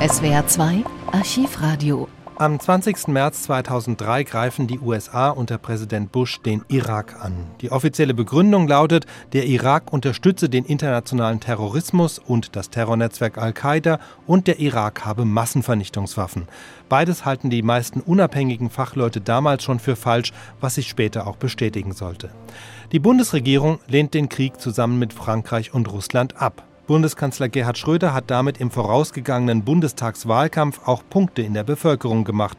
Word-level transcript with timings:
SWR 0.00 0.46
2 0.46 0.84
Archivradio 1.10 2.06
am 2.36 2.60
20. 2.60 3.08
März 3.08 3.42
2003 3.42 4.22
greifen 4.22 4.68
die 4.68 4.78
USA 4.78 5.30
unter 5.30 5.58
Präsident 5.58 6.12
Bush 6.12 6.40
den 6.40 6.64
Irak 6.68 7.16
an. 7.20 7.34
Die 7.62 7.72
offizielle 7.72 8.14
Begründung 8.14 8.68
lautet, 8.68 9.06
der 9.32 9.46
Irak 9.46 9.92
unterstütze 9.92 10.48
den 10.48 10.64
internationalen 10.64 11.40
Terrorismus 11.40 12.20
und 12.20 12.54
das 12.54 12.70
Terrornetzwerk 12.70 13.38
Al-Qaida 13.38 13.98
und 14.24 14.46
der 14.46 14.60
Irak 14.60 15.04
habe 15.04 15.24
Massenvernichtungswaffen. 15.24 16.46
Beides 16.88 17.24
halten 17.24 17.50
die 17.50 17.62
meisten 17.62 18.00
unabhängigen 18.00 18.70
Fachleute 18.70 19.20
damals 19.20 19.64
schon 19.64 19.80
für 19.80 19.96
falsch, 19.96 20.32
was 20.60 20.76
sich 20.76 20.88
später 20.88 21.26
auch 21.26 21.38
bestätigen 21.38 21.90
sollte. 21.90 22.30
Die 22.92 23.00
Bundesregierung 23.00 23.80
lehnt 23.88 24.14
den 24.14 24.28
Krieg 24.28 24.60
zusammen 24.60 25.00
mit 25.00 25.12
Frankreich 25.12 25.74
und 25.74 25.90
Russland 25.90 26.40
ab. 26.40 26.67
Bundeskanzler 26.88 27.50
Gerhard 27.50 27.76
Schröder 27.76 28.14
hat 28.14 28.30
damit 28.30 28.58
im 28.58 28.70
vorausgegangenen 28.70 29.62
Bundestagswahlkampf 29.62 30.80
auch 30.86 31.02
Punkte 31.08 31.42
in 31.42 31.52
der 31.52 31.62
Bevölkerung 31.62 32.24
gemacht. 32.24 32.56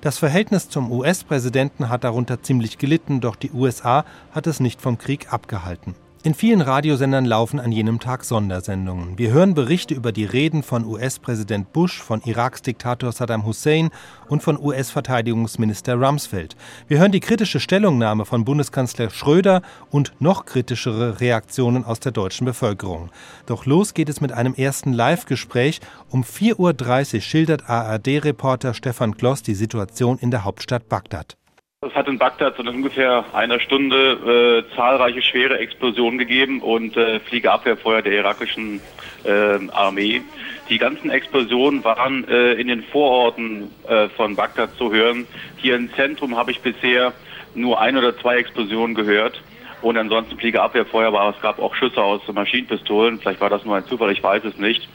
Das 0.00 0.18
Verhältnis 0.18 0.68
zum 0.68 0.90
US-Präsidenten 0.90 1.88
hat 1.88 2.02
darunter 2.02 2.42
ziemlich 2.42 2.78
gelitten, 2.78 3.20
doch 3.20 3.36
die 3.36 3.52
USA 3.52 4.04
hat 4.32 4.48
es 4.48 4.58
nicht 4.58 4.82
vom 4.82 4.98
Krieg 4.98 5.32
abgehalten. 5.32 5.94
In 6.28 6.34
vielen 6.34 6.60
Radiosendern 6.60 7.24
laufen 7.24 7.58
an 7.58 7.72
jenem 7.72 8.00
Tag 8.00 8.22
Sondersendungen. 8.22 9.16
Wir 9.16 9.30
hören 9.30 9.54
Berichte 9.54 9.94
über 9.94 10.12
die 10.12 10.26
Reden 10.26 10.62
von 10.62 10.84
US-Präsident 10.84 11.72
Bush, 11.72 12.02
von 12.02 12.20
Iraks 12.22 12.60
Diktator 12.60 13.12
Saddam 13.12 13.46
Hussein 13.46 13.88
und 14.28 14.42
von 14.42 14.62
US-Verteidigungsminister 14.62 15.94
Rumsfeld. 15.94 16.54
Wir 16.86 16.98
hören 16.98 17.12
die 17.12 17.20
kritische 17.20 17.60
Stellungnahme 17.60 18.26
von 18.26 18.44
Bundeskanzler 18.44 19.08
Schröder 19.08 19.62
und 19.90 20.12
noch 20.18 20.44
kritischere 20.44 21.18
Reaktionen 21.18 21.86
aus 21.86 21.98
der 21.98 22.12
deutschen 22.12 22.44
Bevölkerung. 22.44 23.08
Doch 23.46 23.64
los 23.64 23.94
geht 23.94 24.10
es 24.10 24.20
mit 24.20 24.32
einem 24.32 24.52
ersten 24.52 24.92
Live-Gespräch. 24.92 25.80
Um 26.10 26.24
4.30 26.24 27.14
Uhr 27.14 27.20
schildert 27.22 27.70
ARD-Reporter 27.70 28.74
Stefan 28.74 29.12
Gloss 29.12 29.42
die 29.42 29.54
Situation 29.54 30.18
in 30.18 30.30
der 30.30 30.44
Hauptstadt 30.44 30.90
Bagdad. 30.90 31.38
Es 31.80 31.94
hat 31.94 32.08
in 32.08 32.18
Bagdad 32.18 32.56
so 32.56 32.62
in 32.62 32.68
ungefähr 32.68 33.24
einer 33.32 33.60
Stunde 33.60 34.64
äh, 34.68 34.74
zahlreiche 34.74 35.22
schwere 35.22 35.60
Explosionen 35.60 36.18
gegeben 36.18 36.60
und 36.60 36.96
äh, 36.96 37.20
Fliegerabwehrfeuer 37.20 38.02
der 38.02 38.14
irakischen 38.14 38.80
äh, 39.22 39.60
Armee. 39.70 40.22
Die 40.68 40.78
ganzen 40.78 41.08
Explosionen 41.08 41.84
waren 41.84 42.26
äh, 42.26 42.54
in 42.54 42.66
den 42.66 42.82
Vororten 42.82 43.70
äh, 43.86 44.08
von 44.08 44.34
Bagdad 44.34 44.74
zu 44.74 44.92
hören. 44.92 45.28
Hier 45.58 45.76
im 45.76 45.88
Zentrum 45.94 46.36
habe 46.36 46.50
ich 46.50 46.60
bisher 46.62 47.12
nur 47.54 47.80
ein 47.80 47.96
oder 47.96 48.18
zwei 48.18 48.38
Explosionen 48.38 48.96
gehört. 48.96 49.40
Und 49.80 49.96
ansonsten 49.96 50.36
Fliegerabwehrfeuer 50.36 51.12
war, 51.12 51.32
es 51.32 51.40
gab 51.40 51.60
auch 51.60 51.76
Schüsse 51.76 52.02
aus 52.02 52.22
Maschinenpistolen. 52.26 53.20
Vielleicht 53.20 53.40
war 53.40 53.50
das 53.50 53.64
nur 53.64 53.76
ein 53.76 53.86
Zufall, 53.86 54.10
ich 54.10 54.20
weiß 54.24 54.42
es 54.46 54.58
nicht. 54.58 54.88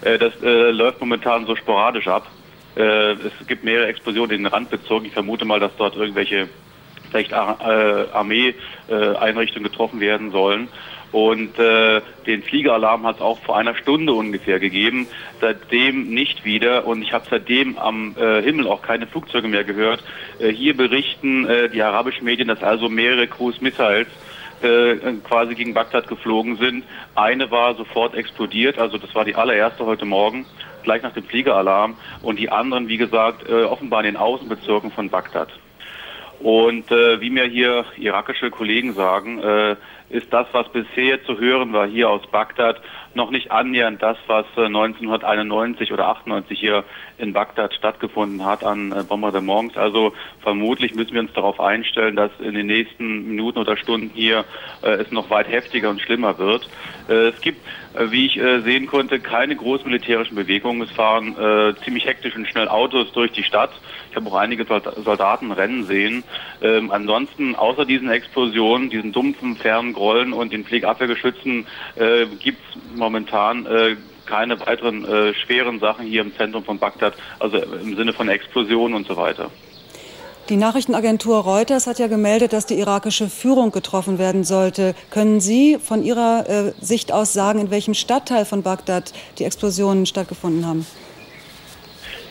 Äh, 0.00 0.16
das 0.16 0.32
läuft 0.40 1.02
momentan 1.02 1.44
so 1.44 1.54
sporadisch 1.54 2.08
ab. 2.08 2.26
Äh, 2.80 3.12
es 3.12 3.46
gibt 3.46 3.64
mehrere 3.64 3.88
Explosionen 3.88 4.30
in 4.30 4.44
den 4.44 4.52
Randbezirken. 4.52 5.06
Ich 5.06 5.12
vermute 5.12 5.44
mal, 5.44 5.60
dass 5.60 5.76
dort 5.76 5.96
irgendwelche 5.96 6.48
vielleicht 7.10 7.32
äh, 7.32 7.34
Armee-Einrichtungen 7.34 9.64
getroffen 9.64 10.00
werden 10.00 10.30
sollen. 10.30 10.68
Und 11.12 11.58
äh, 11.58 12.00
den 12.26 12.42
Fliegeralarm 12.42 13.04
hat 13.04 13.16
es 13.16 13.22
auch 13.22 13.40
vor 13.40 13.58
einer 13.58 13.74
Stunde 13.74 14.12
ungefähr 14.12 14.60
gegeben, 14.60 15.08
seitdem 15.40 16.08
nicht 16.08 16.44
wieder. 16.44 16.86
Und 16.86 17.02
ich 17.02 17.12
habe 17.12 17.24
seitdem 17.28 17.76
am 17.78 18.14
äh, 18.16 18.40
Himmel 18.42 18.68
auch 18.68 18.80
keine 18.80 19.08
Flugzeuge 19.08 19.48
mehr 19.48 19.64
gehört. 19.64 20.04
Äh, 20.38 20.52
hier 20.52 20.76
berichten 20.76 21.46
äh, 21.46 21.68
die 21.68 21.82
arabischen 21.82 22.24
Medien, 22.24 22.46
dass 22.46 22.62
also 22.62 22.88
mehrere 22.88 23.26
Cruise 23.26 23.58
Missiles 23.60 24.06
äh, 24.62 24.94
quasi 25.24 25.56
gegen 25.56 25.74
Bagdad 25.74 26.06
geflogen 26.06 26.56
sind. 26.56 26.84
Eine 27.16 27.50
war 27.50 27.74
sofort 27.74 28.14
explodiert, 28.14 28.78
also 28.78 28.96
das 28.96 29.12
war 29.14 29.24
die 29.24 29.34
allererste 29.34 29.84
heute 29.86 30.04
Morgen 30.04 30.46
gleich 30.90 31.02
nach 31.04 31.12
dem 31.12 31.22
Fliegeralarm 31.22 31.94
und 32.20 32.40
die 32.40 32.50
anderen, 32.50 32.88
wie 32.88 32.96
gesagt, 32.96 33.48
äh, 33.48 33.62
offenbar 33.62 34.00
in 34.00 34.06
den 34.06 34.16
Außenbezirken 34.16 34.90
von 34.90 35.08
Bagdad. 35.08 35.48
Und 36.40 36.90
äh, 36.90 37.20
wie 37.20 37.30
mir 37.30 37.44
hier 37.44 37.84
irakische 37.96 38.50
Kollegen 38.50 38.92
sagen, 38.94 39.38
äh, 39.38 39.76
ist 40.10 40.32
das, 40.32 40.46
was 40.52 40.68
bisher 40.70 41.24
zu 41.24 41.38
hören 41.38 41.72
war 41.72 41.86
hier 41.86 42.10
aus 42.10 42.26
Bagdad, 42.26 42.80
noch 43.14 43.30
nicht 43.30 43.50
annähernd 43.50 44.02
das, 44.02 44.16
was 44.26 44.46
1991 44.56 45.90
äh, 45.90 45.92
oder 45.92 46.08
98 46.08 46.58
hier 46.58 46.84
in 47.18 47.32
Bagdad 47.32 47.74
stattgefunden 47.74 48.44
hat 48.44 48.64
an 48.64 48.92
äh, 48.92 49.02
Bombardements. 49.02 49.76
Also 49.76 50.12
vermutlich 50.42 50.94
müssen 50.94 51.14
wir 51.14 51.20
uns 51.20 51.32
darauf 51.32 51.60
einstellen, 51.60 52.16
dass 52.16 52.30
in 52.40 52.54
den 52.54 52.66
nächsten 52.66 53.28
Minuten 53.28 53.58
oder 53.58 53.76
Stunden 53.76 54.10
hier 54.14 54.44
äh, 54.82 54.90
es 54.90 55.10
noch 55.10 55.30
weit 55.30 55.48
heftiger 55.48 55.90
und 55.90 56.00
schlimmer 56.00 56.38
wird. 56.38 56.68
Es 57.08 57.40
gibt, 57.40 57.58
wie 57.98 58.26
ich 58.26 58.40
sehen 58.62 58.86
konnte, 58.86 59.18
keine 59.18 59.56
großmilitärischen 59.56 60.36
Bewegungen. 60.36 60.82
Es 60.82 60.92
fahren 60.92 61.34
ziemlich 61.82 62.06
hektisch 62.06 62.36
und 62.36 62.46
schnell 62.46 62.68
Autos 62.68 63.10
durch 63.10 63.32
die 63.32 63.42
Stadt. 63.42 63.72
Ich 64.10 64.16
habe 64.16 64.28
auch 64.28 64.34
einige 64.34 64.66
Soldaten 64.66 65.52
rennen 65.52 65.86
sehen. 65.86 66.24
Ähm, 66.60 66.90
ansonsten, 66.90 67.54
außer 67.54 67.84
diesen 67.84 68.10
Explosionen, 68.10 68.90
diesen 68.90 69.12
dumpfen, 69.12 69.56
fernen 69.56 69.92
Grollen 69.92 70.32
und 70.32 70.52
den 70.52 70.64
Pflegeabwehrgeschützen, 70.64 71.66
äh, 71.94 72.26
gibt 72.26 72.58
es 72.58 72.98
momentan 72.98 73.66
äh, 73.66 73.96
keine 74.26 74.58
weiteren 74.60 75.04
äh, 75.04 75.34
schweren 75.34 75.80
Sachen 75.80 76.06
hier 76.06 76.22
im 76.22 76.34
Zentrum 76.36 76.64
von 76.64 76.78
Bagdad, 76.78 77.14
also 77.38 77.58
im 77.58 77.96
Sinne 77.96 78.12
von 78.12 78.28
Explosionen 78.28 78.94
und 78.94 79.06
so 79.06 79.16
weiter. 79.16 79.50
Die 80.48 80.56
Nachrichtenagentur 80.56 81.38
Reuters 81.38 81.86
hat 81.86 82.00
ja 82.00 82.08
gemeldet, 82.08 82.52
dass 82.52 82.66
die 82.66 82.74
irakische 82.74 83.28
Führung 83.28 83.70
getroffen 83.70 84.18
werden 84.18 84.42
sollte. 84.42 84.96
Können 85.10 85.40
Sie 85.40 85.78
von 85.78 86.02
Ihrer 86.02 86.48
äh, 86.48 86.72
Sicht 86.80 87.12
aus 87.12 87.32
sagen, 87.32 87.60
in 87.60 87.70
welchem 87.70 87.94
Stadtteil 87.94 88.44
von 88.44 88.64
Bagdad 88.64 89.12
die 89.38 89.44
Explosionen 89.44 90.06
stattgefunden 90.06 90.66
haben? 90.66 90.86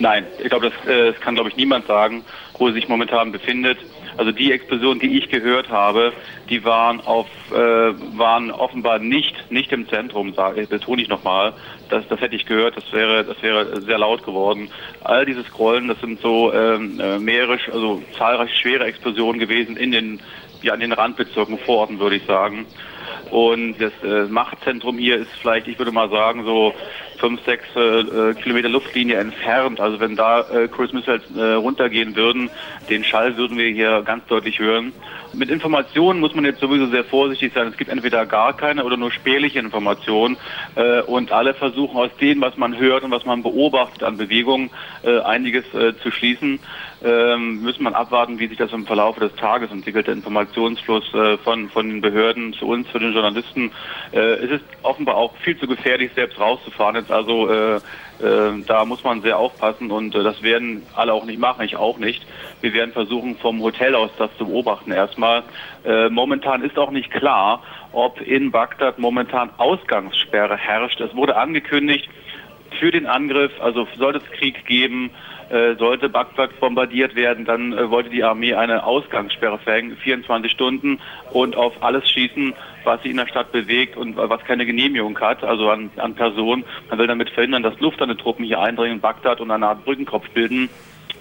Nein, 0.01 0.25
ich 0.41 0.49
glaube, 0.49 0.71
das, 0.71 0.89
äh, 0.89 1.11
das 1.11 1.19
kann, 1.19 1.35
glaube 1.35 1.49
ich, 1.49 1.57
niemand 1.57 1.85
sagen, 1.85 2.23
wo 2.57 2.67
sie 2.67 2.75
sich 2.75 2.87
momentan 2.87 3.33
befindet. 3.33 3.77
Also 4.15 4.31
die 4.31 4.51
Explosionen, 4.51 4.99
die 4.99 5.17
ich 5.17 5.29
gehört 5.29 5.69
habe, 5.69 6.13
die 6.49 6.63
waren 6.63 7.01
auf, 7.01 7.27
äh, 7.51 7.55
waren 7.55 8.49
offenbar 8.49 8.99
nicht, 8.99 9.51
nicht 9.51 9.71
im 9.73 9.89
Zentrum, 9.89 10.33
sage 10.33 10.61
ich, 10.61 10.69
betone 10.69 11.01
ich 11.01 11.09
nochmal. 11.09 11.53
Das, 11.89 12.07
das 12.07 12.21
hätte 12.21 12.35
ich 12.35 12.45
gehört, 12.45 12.77
das 12.77 12.91
wäre, 12.93 13.25
das 13.25 13.41
wäre 13.41 13.81
sehr 13.81 13.97
laut 13.97 14.23
geworden. 14.23 14.69
All 15.03 15.25
dieses 15.25 15.49
Grollen, 15.51 15.89
das 15.89 15.99
sind 15.99 16.21
so 16.21 16.53
ähm, 16.53 16.99
äh, 16.99 17.19
mehrere, 17.19 17.59
also 17.73 18.01
zahlreiche 18.17 18.55
schwere 18.55 18.85
Explosionen 18.85 19.39
gewesen 19.39 19.75
in 19.75 19.91
den, 19.91 20.21
ja, 20.61 20.73
in 20.73 20.79
den 20.79 20.93
Randbezirken, 20.93 21.59
Vororten, 21.59 21.99
würde 21.99 22.15
ich 22.15 22.25
sagen. 22.25 22.67
Und 23.31 23.75
das 23.79 23.91
äh, 24.03 24.25
Machtzentrum 24.29 24.97
hier 24.97 25.17
ist 25.17 25.31
vielleicht, 25.41 25.67
ich 25.67 25.77
würde 25.77 25.91
mal 25.91 26.09
sagen, 26.09 26.43
so 26.45 26.73
fünf, 27.17 27.43
sechs 27.45 27.65
äh, 27.75 28.33
Kilometer 28.35 28.69
Luftlinie 28.69 29.17
entfernt. 29.17 29.79
Also 29.79 29.99
wenn 29.99 30.15
da 30.15 30.41
äh, 30.41 30.67
Cruise 30.67 30.95
Missiles 30.95 31.23
äh, 31.35 31.53
runtergehen 31.53 32.15
würden, 32.15 32.49
den 32.89 33.03
Schall 33.03 33.37
würden 33.37 33.57
wir 33.57 33.69
hier 33.69 34.01
ganz 34.03 34.25
deutlich 34.27 34.59
hören. 34.59 34.93
Mit 35.33 35.49
Informationen 35.49 36.19
muss 36.19 36.33
man 36.33 36.45
jetzt 36.45 36.59
sowieso 36.59 36.87
sehr 36.87 37.03
vorsichtig 37.03 37.53
sein. 37.53 37.67
Es 37.67 37.77
gibt 37.77 37.91
entweder 37.91 38.25
gar 38.25 38.55
keine 38.55 38.83
oder 38.83 38.97
nur 38.97 39.11
spärliche 39.11 39.59
Informationen. 39.59 40.37
Äh, 40.75 41.01
und 41.01 41.31
alle 41.31 41.53
versuchen 41.53 41.97
aus 41.97 42.09
dem, 42.19 42.41
was 42.41 42.57
man 42.57 42.77
hört 42.77 43.03
und 43.03 43.11
was 43.11 43.25
man 43.25 43.43
beobachtet 43.43 44.03
an 44.03 44.17
Bewegungen, 44.17 44.71
äh, 45.03 45.19
einiges 45.19 45.65
äh, 45.73 45.93
zu 46.01 46.11
schließen. 46.11 46.59
Ähm, 47.01 47.61
müssen 47.61 47.83
man 47.83 47.93
abwarten, 47.93 48.39
wie 48.39 48.47
sich 48.47 48.57
das 48.57 48.73
im 48.73 48.85
Verlauf 48.85 49.17
des 49.17 49.33
Tages 49.35 49.71
entwickelt, 49.71 50.07
der 50.07 50.15
Informationsfluss 50.15 51.13
äh, 51.13 51.37
von, 51.37 51.69
von 51.69 51.87
den 51.87 52.01
Behörden 52.01 52.53
zu 52.53 52.67
uns, 52.67 52.91
zu 52.91 52.99
den 52.99 53.13
Journalisten. 53.13 53.71
Äh, 54.11 54.19
es 54.19 54.51
ist 54.51 54.65
offenbar 54.83 55.15
auch 55.15 55.33
viel 55.37 55.57
zu 55.57 55.65
gefährlich, 55.65 56.11
selbst 56.13 56.39
rauszufahren. 56.39 56.97
Jetzt 56.97 57.11
also 57.11 57.49
äh, 57.49 57.79
äh, 58.19 58.61
da 58.67 58.83
muss 58.83 59.03
man 59.03 59.21
sehr 59.21 59.37
aufpassen 59.37 59.91
und 59.91 60.13
äh, 60.13 60.23
das 60.23 60.41
werden 60.43 60.83
alle 60.93 61.13
auch 61.13 61.23
nicht 61.23 61.39
machen, 61.39 61.63
ich 61.63 61.77
auch 61.77 61.97
nicht. 61.97 62.25
Wir 62.59 62.73
werden 62.73 62.91
versuchen, 62.91 63.37
vom 63.37 63.61
Hotel 63.61 63.95
aus 63.95 64.11
das 64.17 64.29
zu 64.37 64.45
beobachten 64.45 64.91
erstmal. 64.91 65.43
Äh, 65.85 66.09
momentan 66.09 66.63
ist 66.63 66.77
auch 66.77 66.91
nicht 66.91 67.11
klar, 67.11 67.63
ob 67.93 68.19
in 68.21 68.51
Bagdad 68.51 68.99
momentan 68.99 69.51
Ausgangssperre 69.57 70.57
herrscht. 70.57 70.99
Es 70.99 71.15
wurde 71.15 71.37
angekündigt, 71.37 72.09
für 72.75 72.91
den 72.91 73.05
Angriff, 73.05 73.51
also 73.59 73.87
sollte 73.97 74.19
es 74.19 74.31
Krieg 74.37 74.65
geben, 74.65 75.11
äh, 75.49 75.75
sollte 75.75 76.09
Bagdad 76.09 76.59
bombardiert 76.59 77.15
werden, 77.15 77.45
dann 77.45 77.73
äh, 77.73 77.89
wollte 77.89 78.09
die 78.09 78.23
Armee 78.23 78.53
eine 78.53 78.83
Ausgangssperre 78.83 79.57
verhängen, 79.57 79.97
24 79.97 80.51
Stunden 80.51 80.99
und 81.31 81.55
auf 81.55 81.81
alles 81.81 82.09
schießen, 82.09 82.53
was 82.83 83.01
sich 83.01 83.11
in 83.11 83.17
der 83.17 83.27
Stadt 83.27 83.51
bewegt 83.51 83.97
und 83.97 84.15
was 84.15 84.43
keine 84.43 84.65
Genehmigung 84.65 85.19
hat, 85.19 85.43
also 85.43 85.69
an, 85.69 85.89
an 85.97 86.13
Personen. 86.13 86.63
Man 86.89 86.99
will 86.99 87.07
damit 87.07 87.29
verhindern, 87.31 87.63
dass 87.63 87.79
Luftlandetruppen 87.79 88.45
hier 88.45 88.59
eindringen 88.59 88.97
in 88.97 89.01
Bagdad 89.01 89.41
und 89.41 89.49
eine 89.51 89.67
Art 89.67 89.85
Brückenkopf 89.85 90.29
bilden. 90.29 90.69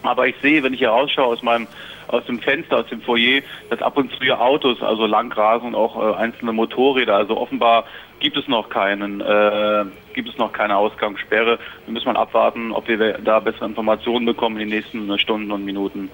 Aber 0.02 0.28
ich 0.28 0.36
sehe, 0.42 0.62
wenn 0.62 0.74
ich 0.74 0.80
hier 0.80 0.90
rausschaue 0.90 1.26
aus 1.26 1.42
meinem 1.42 1.66
aus 2.08 2.24
dem 2.24 2.40
Fenster, 2.40 2.78
aus 2.78 2.86
dem 2.86 3.02
Foyer, 3.02 3.42
dass 3.70 3.82
ab 3.82 3.96
und 3.96 4.10
zu 4.12 4.18
hier 4.20 4.40
Autos, 4.40 4.82
also 4.82 5.06
langrasen 5.06 5.68
und 5.68 5.74
auch 5.74 5.96
äh, 5.96 6.16
einzelne 6.16 6.52
Motorräder. 6.52 7.14
Also 7.14 7.36
offenbar 7.36 7.84
gibt 8.18 8.36
es 8.36 8.48
noch 8.48 8.68
keinen, 8.70 9.20
äh, 9.20 9.84
gibt 10.18 10.30
es 10.30 10.36
noch 10.36 10.52
keine 10.52 10.76
Ausgangssperre. 10.76 11.60
Wir 11.86 11.92
müssen 11.92 12.12
mal 12.12 12.16
abwarten, 12.16 12.72
ob 12.72 12.88
wir 12.88 13.18
da 13.18 13.38
bessere 13.38 13.66
Informationen 13.66 14.26
bekommen 14.26 14.56
in 14.56 14.68
den 14.68 14.80
nächsten 14.80 15.16
Stunden 15.20 15.52
und 15.52 15.64
Minuten. 15.64 16.10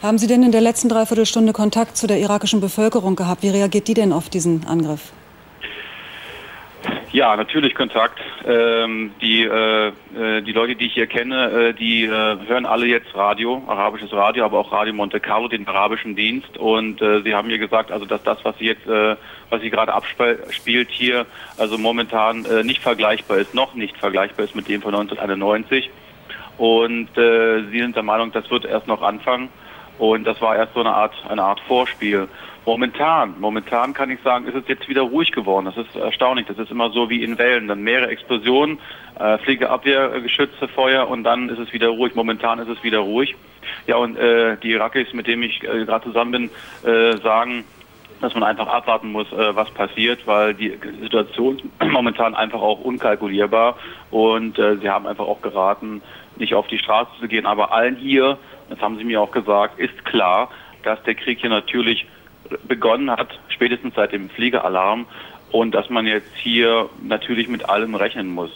Haben 0.00 0.18
Sie 0.18 0.28
denn 0.28 0.44
in 0.44 0.52
der 0.52 0.60
letzten 0.60 0.88
Dreiviertelstunde 0.88 1.52
Kontakt 1.52 1.96
zu 1.96 2.06
der 2.06 2.20
irakischen 2.20 2.60
Bevölkerung 2.60 3.16
gehabt? 3.16 3.42
Wie 3.42 3.48
reagiert 3.48 3.88
die 3.88 3.94
denn 3.94 4.12
auf 4.12 4.28
diesen 4.28 4.68
Angriff? 4.68 5.12
Ja, 7.12 7.36
natürlich 7.36 7.74
Kontakt. 7.74 8.20
Ähm, 8.46 9.12
die, 9.20 9.42
äh, 9.42 9.88
äh 9.88 10.42
die 10.42 10.52
Leute, 10.52 10.76
die 10.76 10.86
ich 10.86 10.94
hier 10.94 11.08
kenne, 11.08 11.50
äh, 11.50 11.74
die 11.74 12.04
äh, 12.04 12.08
hören 12.46 12.66
alle 12.66 12.86
jetzt 12.86 13.14
Radio, 13.14 13.62
arabisches 13.66 14.12
Radio, 14.12 14.44
aber 14.44 14.60
auch 14.60 14.72
Radio 14.72 14.94
Monte 14.94 15.18
Carlo, 15.18 15.48
den 15.48 15.66
arabischen 15.66 16.14
Dienst. 16.14 16.56
Und 16.56 17.02
äh, 17.02 17.22
sie 17.22 17.34
haben 17.34 17.48
mir 17.48 17.58
gesagt, 17.58 17.90
also 17.90 18.04
dass 18.06 18.22
das, 18.22 18.38
was 18.44 18.56
sie 18.58 18.66
jetzt, 18.66 18.86
äh, 18.86 19.16
was 19.50 19.60
sie 19.60 19.70
gerade 19.70 19.92
abspielt 19.92 20.88
hier, 20.90 21.26
also 21.58 21.78
momentan 21.78 22.44
äh, 22.44 22.62
nicht 22.62 22.80
vergleichbar 22.80 23.38
ist, 23.38 23.54
noch 23.54 23.74
nicht 23.74 23.96
vergleichbar 23.96 24.44
ist 24.44 24.54
mit 24.54 24.68
dem 24.68 24.80
von 24.80 24.94
1991. 24.94 25.90
Und 26.58 27.16
äh, 27.18 27.62
sie 27.70 27.80
sind 27.80 27.96
der 27.96 28.02
Meinung, 28.02 28.30
das 28.32 28.48
wird 28.50 28.66
erst 28.66 28.86
noch 28.86 29.02
anfangen. 29.02 29.48
Und 29.98 30.24
das 30.24 30.40
war 30.40 30.56
erst 30.56 30.74
so 30.74 30.80
eine 30.80 30.94
Art, 30.94 31.12
eine 31.28 31.42
Art 31.42 31.60
Vorspiel. 31.60 32.28
Momentan, 32.66 33.34
momentan 33.40 33.94
kann 33.94 34.10
ich 34.10 34.20
sagen, 34.22 34.46
ist 34.46 34.54
es 34.54 34.68
jetzt 34.68 34.88
wieder 34.88 35.02
ruhig 35.02 35.32
geworden. 35.32 35.64
Das 35.64 35.76
ist 35.76 35.96
erstaunlich. 35.96 36.46
Das 36.46 36.58
ist 36.58 36.70
immer 36.70 36.90
so 36.90 37.08
wie 37.08 37.24
in 37.24 37.38
Wellen. 37.38 37.68
Dann 37.68 37.82
mehrere 37.82 38.10
Explosionen, 38.10 38.78
äh, 39.18 39.38
Fliegeabwehrgeschütze, 39.38 40.68
Feuer 40.68 41.08
und 41.08 41.24
dann 41.24 41.48
ist 41.48 41.58
es 41.58 41.72
wieder 41.72 41.88
ruhig. 41.88 42.14
Momentan 42.14 42.58
ist 42.58 42.68
es 42.68 42.82
wieder 42.84 42.98
ruhig. 42.98 43.34
Ja, 43.86 43.96
und 43.96 44.16
äh, 44.16 44.56
die 44.58 44.72
Irakis, 44.72 45.12
mit 45.14 45.26
denen 45.26 45.42
ich 45.42 45.62
äh, 45.62 45.84
gerade 45.84 46.04
zusammen 46.04 46.32
bin, 46.32 46.50
äh, 46.84 47.16
sagen, 47.18 47.64
dass 48.20 48.34
man 48.34 48.42
einfach 48.42 48.66
abwarten 48.66 49.10
muss, 49.10 49.32
äh, 49.32 49.56
was 49.56 49.70
passiert, 49.70 50.26
weil 50.26 50.54
die 50.54 50.78
Situation 51.00 51.60
momentan 51.90 52.34
einfach 52.34 52.60
auch 52.60 52.80
unkalkulierbar 52.80 53.76
und 54.10 54.58
äh, 54.58 54.76
sie 54.76 54.90
haben 54.90 55.06
einfach 55.06 55.26
auch 55.26 55.40
geraten, 55.40 56.02
nicht 56.36 56.54
auf 56.54 56.66
die 56.68 56.78
Straße 56.78 57.10
zu 57.20 57.28
gehen. 57.28 57.46
Aber 57.46 57.72
allen 57.72 57.96
hier, 57.96 58.38
das 58.68 58.80
haben 58.80 58.98
sie 58.98 59.04
mir 59.04 59.20
auch 59.20 59.30
gesagt, 59.30 59.78
ist 59.78 60.04
klar, 60.04 60.50
dass 60.82 61.02
der 61.04 61.14
Krieg 61.14 61.40
hier 61.40 61.50
natürlich 61.50 62.06
begonnen 62.66 63.10
hat, 63.10 63.38
spätestens 63.48 63.94
seit 63.94 64.12
dem 64.12 64.30
Fliegeralarm 64.30 65.06
und 65.52 65.72
dass 65.72 65.90
man 65.90 66.06
jetzt 66.06 66.34
hier 66.36 66.88
natürlich 67.02 67.48
mit 67.48 67.68
allem 67.68 67.94
rechnen 67.94 68.28
muss. 68.28 68.50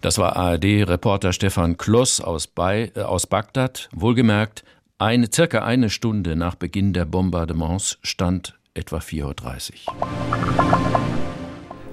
Das 0.00 0.18
war 0.18 0.36
ARD-Reporter 0.36 1.32
Stefan 1.32 1.76
Kloss 1.76 2.20
aus, 2.20 2.46
bei, 2.46 2.92
äh, 2.96 3.00
aus 3.00 3.26
Bagdad. 3.26 3.88
Wohlgemerkt, 3.92 4.64
eine, 4.98 5.28
circa 5.32 5.64
eine 5.64 5.90
Stunde 5.90 6.36
nach 6.36 6.54
Beginn 6.54 6.92
der 6.92 7.04
Bombardements 7.04 7.98
stand 8.02 8.54
etwa 8.74 8.98
4.30 8.98 9.86
Uhr. 9.86 10.92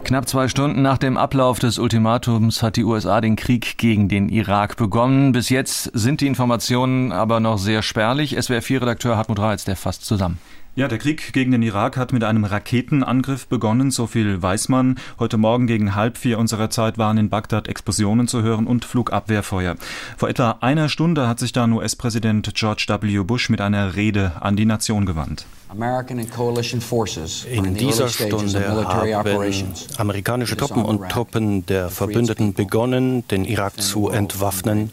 Knapp 0.04 0.28
zwei 0.28 0.48
Stunden 0.48 0.82
nach 0.82 0.98
dem 0.98 1.18
Ablauf 1.18 1.60
des 1.60 1.78
Ultimatums 1.78 2.64
hat 2.64 2.78
die 2.78 2.84
USA 2.84 3.22
den 3.22 3.36
Krieg 3.36 3.78
gegen 3.78 4.10
den 4.10 4.30
Irak 4.30 4.76
begonnen. 4.76 5.34
Bis 5.34 5.50
jetzt 5.50 5.84
sind 5.94 6.22
die 6.22 6.28
Informationen 6.28 7.12
aber 7.12 7.40
noch 7.40 7.60
sehr 7.60 7.84
spärlich. 7.84 8.36
SWR4-Redakteur 8.36 9.18
Hartmut 9.18 9.38
Reitz, 9.38 9.66
der 9.66 9.76
fasst 9.76 10.06
zusammen. 10.06 10.40
Ja, 10.80 10.88
der 10.88 10.98
Krieg 10.98 11.34
gegen 11.34 11.52
den 11.52 11.62
Irak 11.62 11.98
hat 11.98 12.14
mit 12.14 12.24
einem 12.24 12.46
Raketenangriff 12.46 13.48
begonnen, 13.48 13.92
so 13.92 14.08
viel 14.08 14.42
weiß 14.42 14.70
man. 14.70 14.98
Heute 15.20 15.36
Morgen 15.36 15.68
gegen 15.68 15.94
halb 15.94 16.18
vier 16.18 16.40
unserer 16.40 16.70
Zeit 16.70 16.98
waren 16.98 17.18
in 17.18 17.30
Bagdad 17.30 17.68
Explosionen 17.68 18.30
zu 18.30 18.44
hören 18.44 18.66
und 18.66 18.86
Flugabwehrfeuer. 18.86 19.76
Vor 20.16 20.30
etwa 20.30 20.60
einer 20.62 20.88
Stunde 20.88 21.28
hat 21.28 21.38
sich 21.38 21.52
dann 21.52 21.74
US-Präsident 21.74 22.56
George 22.56 22.86
W. 22.88 23.24
Bush 23.24 23.50
mit 23.50 23.60
einer 23.60 23.98
Rede 23.98 24.32
an 24.40 24.56
die 24.56 24.64
Nation 24.64 25.06
gewandt. 25.06 25.46
In 25.70 27.76
dieser 27.76 28.08
Stunde 28.08 28.68
haben 28.70 29.74
amerikanische 29.98 30.56
Truppen 30.56 30.86
und 30.86 31.10
Truppen 31.10 31.66
der 31.66 31.90
Verbündeten 31.90 32.54
begonnen, 32.54 33.28
den 33.28 33.44
Irak 33.44 33.82
zu 33.82 34.08
entwaffnen 34.08 34.92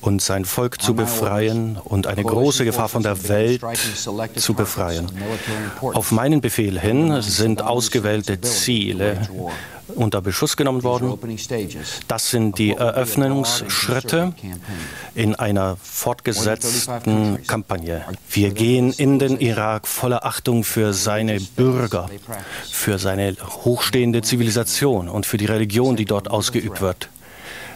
und 0.00 0.22
sein 0.22 0.44
Volk 0.44 0.80
zu 0.80 0.94
befreien 0.94 1.78
und 1.84 2.06
eine 2.06 2.22
große 2.22 2.64
Gefahr 2.64 2.88
von 2.88 3.02
der 3.02 3.28
Welt 3.28 3.62
zu 4.36 4.54
befreien. 4.54 5.10
Auf 5.80 6.12
meinen 6.12 6.40
Befehl 6.40 6.78
hin 6.80 7.20
sind 7.22 7.62
ausgewählte 7.62 8.40
Ziele 8.40 9.28
unter 9.94 10.22
Beschuss 10.22 10.56
genommen 10.56 10.82
worden. 10.82 11.18
Das 12.08 12.30
sind 12.30 12.58
die 12.58 12.72
Eröffnungsschritte 12.72 14.34
in 15.14 15.34
einer 15.34 15.76
fortgesetzten 15.82 17.46
Kampagne. 17.46 18.04
Wir 18.30 18.50
gehen 18.50 18.92
in 18.92 19.18
den 19.18 19.38
Irak 19.38 19.86
voller 19.86 20.24
Achtung 20.24 20.64
für 20.64 20.92
seine 20.92 21.40
Bürger, 21.40 22.08
für 22.70 22.98
seine 22.98 23.36
hochstehende 23.64 24.22
Zivilisation 24.22 25.08
und 25.08 25.26
für 25.26 25.36
die 25.36 25.46
Religion, 25.46 25.96
die 25.96 26.04
dort 26.04 26.30
ausgeübt 26.30 26.80
wird. 26.80 27.08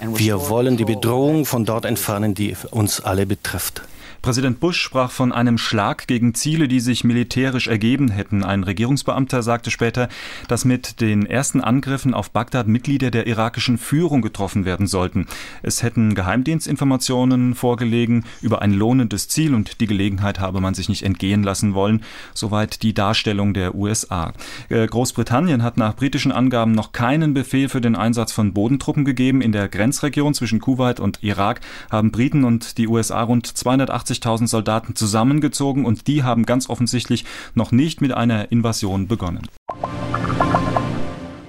Wir 0.01 0.49
wollen 0.49 0.77
die 0.77 0.85
Bedrohung 0.85 1.45
von 1.45 1.65
dort 1.65 1.85
entfernen, 1.85 2.35
die 2.35 2.57
uns 2.71 3.01
alle 3.01 3.27
betrifft. 3.27 3.83
Präsident 4.25 4.59
Bush 4.59 4.81
sprach 4.81 5.11
von 5.11 5.33
einem 5.33 5.59
Schlag 5.59 6.07
gegen 6.07 6.33
Ziele, 6.33 6.67
die 6.67 6.81
sich 6.81 7.05
militärisch 7.05 7.69
ergeben 7.69 8.09
hätten. 8.09 8.43
Ein 8.43 8.65
Regierungsbeamter 8.65 9.43
sagte 9.43 9.71
später, 9.71 10.09
dass 10.49 10.65
mit 10.65 11.03
den 11.03 11.27
ersten 11.27 11.61
Angriffen 11.61 12.15
auf 12.15 12.31
Bagdad 12.31 12.67
Mitglieder 12.67 13.11
der 13.11 13.27
irakischen 13.27 13.77
Führung 13.77 14.23
getroffen 14.23 14.65
werden 14.65 14.87
sollten. 14.87 15.27
Es 15.63 15.83
hätten 15.83 16.15
Geheimdienstinformationen 16.15 17.55
vorgelegen 17.55 18.25
über 18.41 18.63
ein 18.63 18.73
lohnendes 18.73 19.29
Ziel 19.29 19.55
und 19.55 19.83
die 19.83 19.87
Gelegenheit 19.87 20.41
habe 20.41 20.63
man 20.63 20.73
sich 20.73 20.89
nicht 20.89 21.03
entgehen 21.03 21.43
lassen 21.43 21.75
wollen. 21.75 22.03
Soweit 22.33 22.83
die 22.83 22.95
Darstellung 22.95 23.53
der 23.53 23.75
USA. 23.75 24.33
Äh, 24.71 24.87
Großbritannien 24.87 25.63
hat 25.63 25.77
nach 25.77 25.97
britischen 25.97 26.33
Angaben 26.33 26.73
noch 26.73 26.93
keinen 26.93 27.35
Befehl 27.35 27.69
für 27.69 27.83
den 27.83 27.95
Einsatz 27.95 28.33
von 28.33 28.55
Bodentruppen 28.55 29.05
gegeben. 29.05 29.43
In 29.43 29.53
der 29.53 29.69
Grenzregion 29.69 30.33
zwischen 30.33 30.61
Kuwait 30.61 30.99
und 30.99 31.23
Irak 31.23 31.61
haben 31.91 32.11
Briten 32.11 32.45
und 32.45 32.79
die 32.79 32.89
USA 32.89 33.23
rund 33.23 33.47
280 33.47 34.14
20.000 34.15 34.49
Soldaten 34.49 34.97
zusammengezogen 34.97 35.85
und 35.85 36.07
die 36.07 36.23
haben 36.23 36.47
ganz 36.47 36.69
offensichtlich 36.69 37.25
noch 37.55 37.73
nicht 37.73 38.01
mit 38.01 38.13
einer 38.13 38.51
Invasion 38.53 39.09
begonnen. 39.09 39.49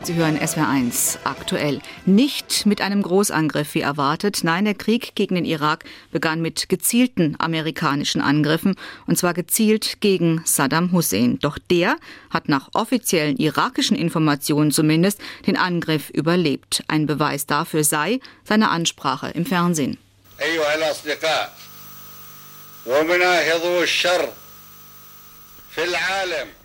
Sie 0.06 0.14
hören 0.14 0.38
SWR1 0.38 1.18
aktuell. 1.24 1.82
Nicht 2.06 2.68
mit 2.68 2.80
einem 2.80 3.02
Großangriff 3.02 3.74
wie 3.74 3.82
erwartet. 3.82 4.42
Nein, 4.44 4.66
der 4.66 4.76
Krieg 4.76 5.16
gegen 5.16 5.34
den 5.34 5.46
Irak 5.46 5.84
begann 6.12 6.44
mit 6.44 6.70
gezielten 6.70 7.36
amerikanischen 7.40 8.22
Angriffen 8.22 8.76
und 9.08 9.18
zwar 9.18 9.34
gezielt 9.34 10.02
gegen 10.02 10.44
Saddam 10.46 10.92
Hussein. 10.92 11.40
Doch 11.40 11.58
der 11.58 11.96
hat 12.30 12.50
nach 12.50 12.70
offiziellen 12.76 13.38
irakischen 13.38 13.98
Informationen 13.98 14.70
zumindest 14.70 15.20
den 15.48 15.58
Angriff 15.58 16.12
überlebt. 16.12 16.84
Ein 16.88 17.08
Beweis 17.08 17.48
dafür 17.48 17.84
sei 17.84 18.20
seine 18.44 18.70
Ansprache 18.70 19.32
im 19.32 19.48
Fernsehen. 19.48 19.98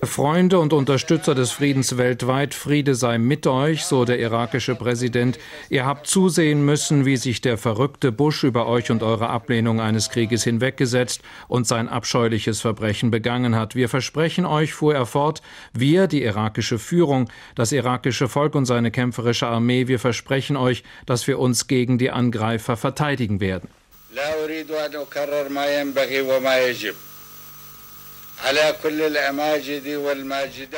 Freunde 0.02 0.58
und 0.58 0.74
Unterstützer 0.74 1.34
des 1.34 1.50
Friedens 1.50 1.96
weltweit, 1.96 2.52
Friede 2.52 2.94
sei 2.94 3.16
mit 3.16 3.46
euch, 3.46 3.84
so 3.84 4.04
der 4.04 4.20
irakische 4.20 4.74
Präsident. 4.74 5.38
Ihr 5.70 5.86
habt 5.86 6.06
zusehen 6.06 6.64
müssen, 6.64 7.06
wie 7.06 7.16
sich 7.16 7.40
der 7.40 7.56
verrückte 7.56 8.12
Bush 8.12 8.44
über 8.44 8.66
euch 8.66 8.90
und 8.90 9.02
eure 9.02 9.30
Ablehnung 9.30 9.80
eines 9.80 10.10
Krieges 10.10 10.44
hinweggesetzt 10.44 11.22
und 11.48 11.66
sein 11.66 11.88
abscheuliches 11.88 12.60
Verbrechen 12.60 13.10
begangen 13.10 13.56
hat. 13.56 13.74
Wir 13.74 13.88
versprechen 13.88 14.44
euch, 14.44 14.74
fuhr 14.74 14.94
er 14.94 15.06
fort, 15.06 15.40
wir, 15.72 16.06
die 16.06 16.22
irakische 16.22 16.78
Führung, 16.78 17.30
das 17.54 17.72
irakische 17.72 18.28
Volk 18.28 18.54
und 18.54 18.66
seine 18.66 18.90
kämpferische 18.90 19.46
Armee, 19.46 19.88
wir 19.88 19.98
versprechen 19.98 20.58
euch, 20.58 20.84
dass 21.06 21.26
wir 21.26 21.38
uns 21.38 21.66
gegen 21.66 21.96
die 21.96 22.10
Angreifer 22.10 22.76
verteidigen 22.76 23.40
werden. 23.40 23.70
لا 24.12 24.44
أريد 24.44 24.70
أن 24.70 24.96
أكرر 24.96 25.48
ما 25.48 25.80
ينبغي 25.80 26.20
وما 26.20 26.58
يجب. 26.58 26.94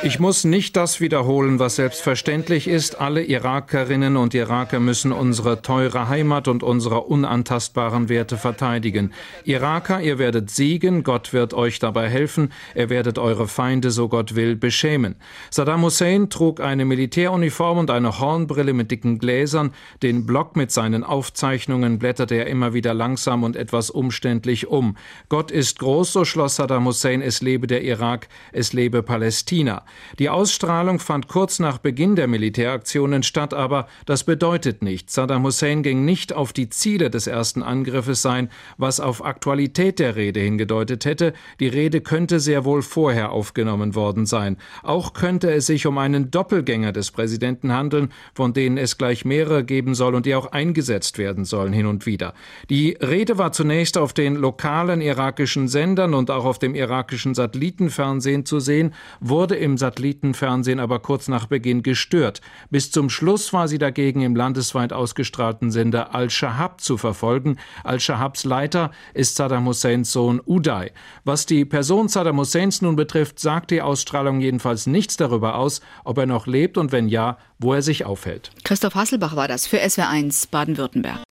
Ich 0.03 0.19
muss 0.19 0.43
nicht 0.43 0.75
das 0.75 0.99
wiederholen, 0.99 1.59
was 1.59 1.77
selbstverständlich 1.77 2.67
ist. 2.67 2.99
Alle 2.99 3.23
Irakerinnen 3.23 4.17
und 4.17 4.33
Iraker 4.33 4.79
müssen 4.79 5.11
unsere 5.11 5.61
teure 5.61 6.09
Heimat 6.09 6.47
und 6.47 6.61
unsere 6.61 7.01
unantastbaren 7.01 8.09
Werte 8.09 8.37
verteidigen. 8.37 9.13
Iraker, 9.45 10.01
ihr 10.01 10.19
werdet 10.19 10.49
siegen, 10.49 11.03
Gott 11.03 11.31
wird 11.31 11.53
euch 11.53 11.79
dabei 11.79 12.09
helfen, 12.09 12.51
er 12.75 12.89
werdet 12.89 13.17
eure 13.17 13.47
Feinde, 13.47 13.91
so 13.91 14.09
Gott 14.09 14.35
will, 14.35 14.55
beschämen. 14.55 15.15
Saddam 15.49 15.83
Hussein 15.83 16.29
trug 16.29 16.59
eine 16.59 16.85
Militäruniform 16.85 17.77
und 17.77 17.91
eine 17.91 18.19
Hornbrille 18.19 18.73
mit 18.73 18.91
dicken 18.91 19.19
Gläsern. 19.19 19.73
Den 20.01 20.25
Block 20.25 20.55
mit 20.55 20.71
seinen 20.71 21.03
Aufzeichnungen 21.03 21.99
blätterte 21.99 22.35
er 22.35 22.47
immer 22.47 22.73
wieder 22.73 22.93
langsam 22.93 23.43
und 23.43 23.55
etwas 23.55 23.89
umständlich 23.89 24.67
um. 24.67 24.97
Gott 25.29 25.49
ist 25.49 25.79
groß, 25.79 26.11
so 26.11 26.25
schloss 26.25 26.57
Saddam 26.57 26.85
Hussein, 26.85 27.21
es 27.21 27.41
lebe 27.53 27.67
der 27.67 27.83
Irak, 27.83 28.29
es 28.51 28.73
lebe 28.73 29.03
Palästina. 29.03 29.85
Die 30.17 30.29
Ausstrahlung 30.29 30.97
fand 30.97 31.27
kurz 31.27 31.59
nach 31.59 31.77
Beginn 31.77 32.15
der 32.15 32.27
Militäraktionen 32.27 33.21
statt, 33.21 33.53
aber 33.53 33.87
das 34.07 34.23
bedeutet 34.23 34.81
nichts. 34.81 35.13
Saddam 35.13 35.43
Hussein 35.43 35.83
ging 35.83 36.03
nicht 36.03 36.33
auf 36.33 36.51
die 36.51 36.69
Ziele 36.69 37.11
des 37.11 37.27
ersten 37.27 37.61
Angriffes 37.61 38.23
sein, 38.23 38.49
was 38.77 38.99
auf 38.99 39.23
Aktualität 39.23 39.99
der 39.99 40.15
Rede 40.15 40.39
hingedeutet 40.39 41.05
hätte. 41.05 41.33
Die 41.59 41.67
Rede 41.67 42.01
könnte 42.01 42.39
sehr 42.39 42.65
wohl 42.65 42.81
vorher 42.81 43.31
aufgenommen 43.31 43.93
worden 43.93 44.25
sein. 44.25 44.57
Auch 44.81 45.13
könnte 45.13 45.51
es 45.51 45.67
sich 45.67 45.85
um 45.85 45.99
einen 45.99 46.31
Doppelgänger 46.31 46.91
des 46.91 47.11
Präsidenten 47.11 47.71
handeln, 47.71 48.11
von 48.33 48.53
denen 48.53 48.79
es 48.79 48.97
gleich 48.97 49.25
mehrere 49.25 49.63
geben 49.63 49.93
soll 49.93 50.15
und 50.15 50.25
die 50.25 50.33
auch 50.33 50.51
eingesetzt 50.51 51.19
werden 51.19 51.45
sollen 51.45 51.71
hin 51.71 51.85
und 51.85 52.07
wieder. 52.07 52.33
Die 52.71 52.97
Rede 52.99 53.37
war 53.37 53.51
zunächst 53.51 53.99
auf 53.99 54.13
den 54.13 54.37
lokalen 54.37 55.01
irakischen 55.01 55.67
Sendern 55.67 56.15
und 56.15 56.31
auch 56.31 56.45
auf 56.45 56.57
dem 56.57 56.73
irakischen 56.73 57.35
Satellitenfernsehen 57.43 58.45
zu 58.45 58.59
sehen, 58.59 58.93
wurde 59.19 59.55
im 59.55 59.77
Satellitenfernsehen 59.77 60.79
aber 60.79 60.99
kurz 60.99 61.27
nach 61.27 61.47
Beginn 61.47 61.83
gestört. 61.83 62.41
Bis 62.69 62.89
zum 62.91 63.09
Schluss 63.09 63.51
war 63.51 63.67
sie 63.67 63.77
dagegen 63.77 64.21
im 64.21 64.35
landesweit 64.35 64.93
ausgestrahlten 64.93 65.71
Sender 65.71 66.15
Al-Shahab 66.15 66.79
zu 66.79 66.97
verfolgen. 66.97 67.57
Al-Shahabs 67.83 68.45
Leiter 68.45 68.91
ist 69.13 69.35
Saddam 69.35 69.65
Husseins 69.65 70.11
Sohn 70.11 70.41
Uday. 70.45 70.91
Was 71.25 71.45
die 71.45 71.65
Person 71.65 72.07
Saddam 72.07 72.37
Husseins 72.37 72.81
nun 72.81 72.95
betrifft, 72.95 73.39
sagt 73.39 73.71
die 73.71 73.81
Ausstrahlung 73.81 74.39
jedenfalls 74.39 74.87
nichts 74.87 75.17
darüber 75.17 75.55
aus, 75.55 75.81
ob 76.05 76.17
er 76.17 76.25
noch 76.25 76.47
lebt 76.47 76.77
und 76.77 76.91
wenn 76.93 77.09
ja, 77.09 77.37
wo 77.59 77.73
er 77.73 77.81
sich 77.81 78.05
aufhält. 78.05 78.51
Christoph 78.63 78.95
Hasselbach 78.95 79.35
war 79.35 79.49
das 79.49 79.67
für 79.67 79.77
SW1 79.77 80.49
Baden-Württemberg. 80.49 81.23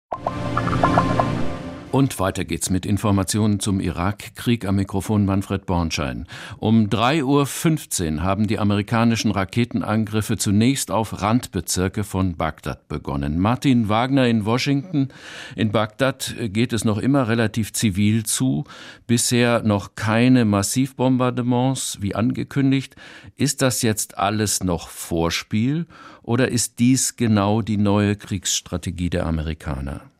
Und 1.91 2.19
weiter 2.19 2.45
geht's 2.45 2.69
mit 2.69 2.85
Informationen 2.85 3.59
zum 3.59 3.81
Irakkrieg 3.81 4.65
am 4.65 4.77
Mikrofon 4.77 5.25
Manfred 5.25 5.65
Bornschein. 5.65 6.25
Um 6.57 6.87
3.15 6.87 8.15
Uhr 8.15 8.23
haben 8.23 8.47
die 8.47 8.59
amerikanischen 8.59 9.31
Raketenangriffe 9.31 10.37
zunächst 10.37 10.89
auf 10.89 11.21
Randbezirke 11.21 12.05
von 12.05 12.37
Bagdad 12.37 12.87
begonnen. 12.87 13.39
Martin 13.39 13.89
Wagner 13.89 14.25
in 14.25 14.45
Washington. 14.45 15.09
In 15.57 15.73
Bagdad 15.73 16.33
geht 16.39 16.71
es 16.71 16.85
noch 16.85 16.97
immer 16.97 17.27
relativ 17.27 17.73
zivil 17.73 18.25
zu. 18.25 18.63
Bisher 19.05 19.61
noch 19.61 19.95
keine 19.95 20.45
Massivbombardements, 20.45 21.97
wie 21.99 22.15
angekündigt. 22.15 22.95
Ist 23.35 23.61
das 23.61 23.81
jetzt 23.81 24.17
alles 24.17 24.63
noch 24.63 24.87
Vorspiel 24.87 25.87
oder 26.23 26.47
ist 26.47 26.79
dies 26.79 27.17
genau 27.17 27.61
die 27.61 27.77
neue 27.77 28.15
Kriegsstrategie 28.15 29.09
der 29.09 29.25
Amerikaner? 29.25 30.10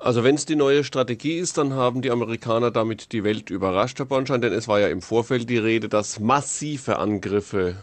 Also 0.00 0.22
wenn 0.22 0.36
es 0.36 0.46
die 0.46 0.54
neue 0.54 0.84
Strategie 0.84 1.38
ist, 1.38 1.58
dann 1.58 1.72
haben 1.72 2.02
die 2.02 2.12
Amerikaner 2.12 2.70
damit 2.70 3.12
die 3.12 3.24
Welt 3.24 3.50
überrascht, 3.50 3.98
Herr 3.98 4.06
Bornstein, 4.06 4.40
denn 4.40 4.52
es 4.52 4.68
war 4.68 4.78
ja 4.78 4.86
im 4.86 5.02
Vorfeld 5.02 5.50
die 5.50 5.58
Rede, 5.58 5.88
dass 5.88 6.20
massive 6.20 6.98
Angriffe 7.00 7.74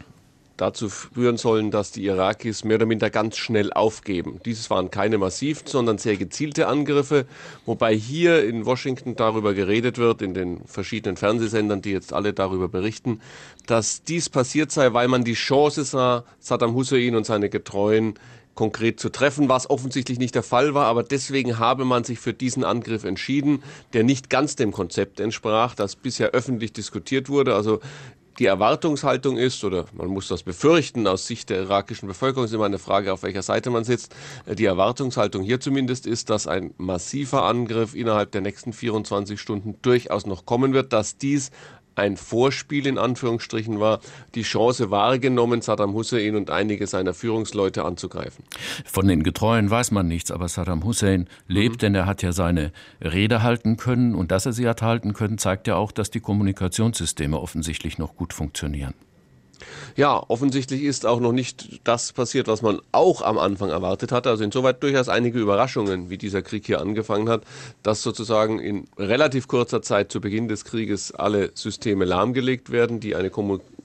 dazu 0.56 0.88
führen 0.88 1.36
sollen, 1.36 1.70
dass 1.70 1.92
die 1.92 2.06
Irakis 2.06 2.64
mehr 2.64 2.76
oder 2.76 2.86
minder 2.86 3.10
ganz 3.10 3.36
schnell 3.36 3.70
aufgeben. 3.70 4.40
Dieses 4.46 4.70
waren 4.70 4.90
keine 4.90 5.18
massiven, 5.18 5.66
sondern 5.66 5.98
sehr 5.98 6.16
gezielte 6.16 6.68
Angriffe, 6.68 7.26
wobei 7.66 7.94
hier 7.94 8.42
in 8.44 8.64
Washington 8.64 9.16
darüber 9.16 9.52
geredet 9.52 9.98
wird, 9.98 10.22
in 10.22 10.32
den 10.32 10.64
verschiedenen 10.64 11.18
Fernsehsendern, 11.18 11.82
die 11.82 11.92
jetzt 11.92 12.14
alle 12.14 12.32
darüber 12.32 12.68
berichten, 12.68 13.20
dass 13.66 14.02
dies 14.04 14.30
passiert 14.30 14.72
sei, 14.72 14.94
weil 14.94 15.08
man 15.08 15.24
die 15.24 15.34
Chance 15.34 15.84
sah, 15.84 16.24
Saddam 16.38 16.74
Hussein 16.74 17.14
und 17.14 17.26
seine 17.26 17.50
Getreuen 17.50 18.14
konkret 18.56 18.98
zu 18.98 19.10
treffen, 19.10 19.48
was 19.48 19.70
offensichtlich 19.70 20.18
nicht 20.18 20.34
der 20.34 20.42
Fall 20.42 20.74
war. 20.74 20.86
Aber 20.86 21.04
deswegen 21.04 21.60
habe 21.60 21.84
man 21.84 22.02
sich 22.02 22.18
für 22.18 22.32
diesen 22.32 22.64
Angriff 22.64 23.04
entschieden, 23.04 23.62
der 23.92 24.02
nicht 24.02 24.28
ganz 24.28 24.56
dem 24.56 24.72
Konzept 24.72 25.20
entsprach, 25.20 25.76
das 25.76 25.94
bisher 25.94 26.30
öffentlich 26.30 26.72
diskutiert 26.72 27.28
wurde. 27.28 27.54
Also 27.54 27.78
die 28.38 28.46
Erwartungshaltung 28.46 29.38
ist, 29.38 29.64
oder 29.64 29.86
man 29.94 30.08
muss 30.08 30.28
das 30.28 30.42
befürchten, 30.42 31.06
aus 31.06 31.26
Sicht 31.26 31.48
der 31.48 31.62
irakischen 31.62 32.06
Bevölkerung 32.06 32.44
ist 32.44 32.52
immer 32.52 32.66
eine 32.66 32.78
Frage, 32.78 33.12
auf 33.12 33.22
welcher 33.22 33.40
Seite 33.42 33.70
man 33.70 33.84
sitzt. 33.84 34.14
Die 34.46 34.66
Erwartungshaltung 34.66 35.42
hier 35.42 35.58
zumindest 35.58 36.06
ist, 36.06 36.28
dass 36.28 36.46
ein 36.46 36.74
massiver 36.76 37.44
Angriff 37.44 37.94
innerhalb 37.94 38.32
der 38.32 38.42
nächsten 38.42 38.74
24 38.74 39.40
Stunden 39.40 39.76
durchaus 39.80 40.26
noch 40.26 40.44
kommen 40.44 40.74
wird, 40.74 40.92
dass 40.92 41.16
dies 41.16 41.50
ein 41.96 42.16
Vorspiel 42.16 42.86
in 42.86 42.98
Anführungsstrichen 42.98 43.80
war, 43.80 44.00
die 44.34 44.42
Chance 44.42 44.90
wahrgenommen, 44.90 45.62
Saddam 45.62 45.94
Hussein 45.94 46.36
und 46.36 46.50
einige 46.50 46.86
seiner 46.86 47.14
Führungsleute 47.14 47.84
anzugreifen. 47.84 48.44
Von 48.84 49.08
den 49.08 49.22
Getreuen 49.22 49.70
weiß 49.70 49.90
man 49.90 50.06
nichts, 50.06 50.30
aber 50.30 50.48
Saddam 50.48 50.84
Hussein 50.84 51.28
lebt, 51.48 51.76
mhm. 51.76 51.78
denn 51.78 51.94
er 51.94 52.06
hat 52.06 52.22
ja 52.22 52.32
seine 52.32 52.72
Rede 53.00 53.42
halten 53.42 53.76
können 53.76 54.14
und 54.14 54.30
dass 54.30 54.46
er 54.46 54.52
sie 54.52 54.68
hat 54.68 54.82
halten 54.82 55.14
können, 55.14 55.38
zeigt 55.38 55.66
ja 55.66 55.76
auch, 55.76 55.92
dass 55.92 56.10
die 56.10 56.20
Kommunikationssysteme 56.20 57.38
offensichtlich 57.40 57.98
noch 57.98 58.16
gut 58.16 58.32
funktionieren. 58.32 58.94
Ja, 59.96 60.22
offensichtlich 60.28 60.82
ist 60.82 61.06
auch 61.06 61.20
noch 61.20 61.32
nicht 61.32 61.80
das 61.84 62.12
passiert, 62.12 62.48
was 62.48 62.62
man 62.62 62.80
auch 62.92 63.22
am 63.22 63.38
Anfang 63.38 63.70
erwartet 63.70 64.12
hatte. 64.12 64.30
Also 64.30 64.44
insoweit 64.44 64.82
durchaus 64.82 65.08
einige 65.08 65.38
Überraschungen, 65.38 66.10
wie 66.10 66.18
dieser 66.18 66.42
Krieg 66.42 66.66
hier 66.66 66.80
angefangen 66.80 67.28
hat, 67.28 67.42
dass 67.82 68.02
sozusagen 68.02 68.58
in 68.58 68.84
relativ 68.98 69.48
kurzer 69.48 69.82
Zeit 69.82 70.12
zu 70.12 70.20
Beginn 70.20 70.48
des 70.48 70.64
Krieges 70.64 71.12
alle 71.12 71.50
Systeme 71.54 72.04
lahmgelegt 72.04 72.70
werden, 72.70 73.00
die 73.00 73.14
eine 73.16 73.30
Kommunikation 73.30 73.75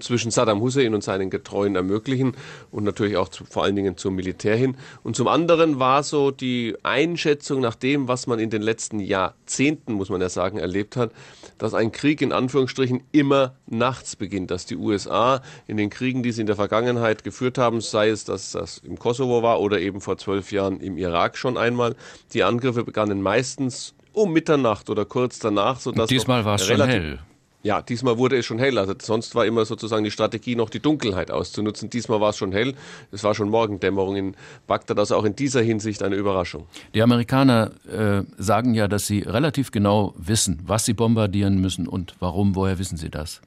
zwischen 0.00 0.30
Saddam 0.30 0.60
Hussein 0.60 0.94
und 0.94 1.02
seinen 1.02 1.30
Getreuen 1.30 1.76
ermöglichen 1.76 2.34
und 2.70 2.84
natürlich 2.84 3.16
auch 3.16 3.28
zu, 3.28 3.44
vor 3.44 3.64
allen 3.64 3.76
Dingen 3.76 3.96
zum 3.96 4.14
Militär 4.14 4.56
hin. 4.56 4.76
Und 5.02 5.16
zum 5.16 5.28
anderen 5.28 5.78
war 5.78 6.02
so 6.02 6.30
die 6.30 6.76
Einschätzung 6.82 7.60
nach 7.60 7.74
dem, 7.74 8.08
was 8.08 8.26
man 8.26 8.38
in 8.38 8.50
den 8.50 8.62
letzten 8.62 9.00
Jahrzehnten, 9.00 9.94
muss 9.94 10.10
man 10.10 10.20
ja 10.20 10.28
sagen, 10.28 10.58
erlebt 10.58 10.96
hat, 10.96 11.10
dass 11.58 11.74
ein 11.74 11.92
Krieg 11.92 12.20
in 12.22 12.32
Anführungsstrichen 12.32 13.02
immer 13.12 13.54
nachts 13.66 14.16
beginnt, 14.16 14.50
dass 14.50 14.66
die 14.66 14.76
USA 14.76 15.42
in 15.66 15.76
den 15.76 15.90
Kriegen, 15.90 16.22
die 16.22 16.32
sie 16.32 16.42
in 16.42 16.46
der 16.46 16.56
Vergangenheit 16.56 17.24
geführt 17.24 17.58
haben, 17.58 17.80
sei 17.80 18.08
es, 18.08 18.24
dass 18.24 18.52
das 18.52 18.78
im 18.78 18.98
Kosovo 18.98 19.42
war 19.42 19.60
oder 19.60 19.80
eben 19.80 20.00
vor 20.00 20.18
zwölf 20.18 20.52
Jahren 20.52 20.80
im 20.80 20.96
Irak 20.98 21.36
schon 21.36 21.56
einmal, 21.56 21.96
die 22.32 22.42
Angriffe 22.42 22.84
begannen 22.84 23.22
meistens 23.22 23.94
um 24.12 24.32
Mitternacht 24.32 24.88
oder 24.88 25.04
kurz 25.04 25.38
danach, 25.38 25.78
sodass 25.78 26.08
diesmal 26.08 26.44
war 26.44 26.54
es 26.54 26.66
schon 26.66 26.80
hell. 26.82 27.18
Ja, 27.66 27.82
diesmal 27.82 28.16
wurde 28.16 28.38
es 28.38 28.46
schon 28.46 28.60
hell. 28.60 28.78
Also 28.78 28.94
sonst 29.02 29.34
war 29.34 29.44
immer 29.44 29.64
sozusagen 29.64 30.04
die 30.04 30.12
Strategie, 30.12 30.54
noch 30.54 30.70
die 30.70 30.78
Dunkelheit 30.78 31.32
auszunutzen. 31.32 31.90
Diesmal 31.90 32.20
war 32.20 32.30
es 32.30 32.36
schon 32.36 32.52
hell. 32.52 32.76
Es 33.10 33.24
war 33.24 33.34
schon 33.34 33.48
Morgendämmerung 33.48 34.14
in 34.14 34.36
Bagdad. 34.68 35.00
Also 35.00 35.16
auch 35.16 35.24
in 35.24 35.34
dieser 35.34 35.62
Hinsicht 35.62 36.04
eine 36.04 36.14
Überraschung. 36.14 36.68
Die 36.94 37.02
Amerikaner 37.02 37.72
äh, 37.90 38.22
sagen 38.38 38.74
ja, 38.74 38.86
dass 38.86 39.08
sie 39.08 39.18
relativ 39.18 39.72
genau 39.72 40.14
wissen, 40.16 40.60
was 40.64 40.84
sie 40.84 40.92
bombardieren 40.92 41.60
müssen 41.60 41.88
und 41.88 42.14
warum. 42.20 42.54
Woher 42.54 42.78
wissen 42.78 42.98
sie 42.98 43.10
das? 43.10 43.40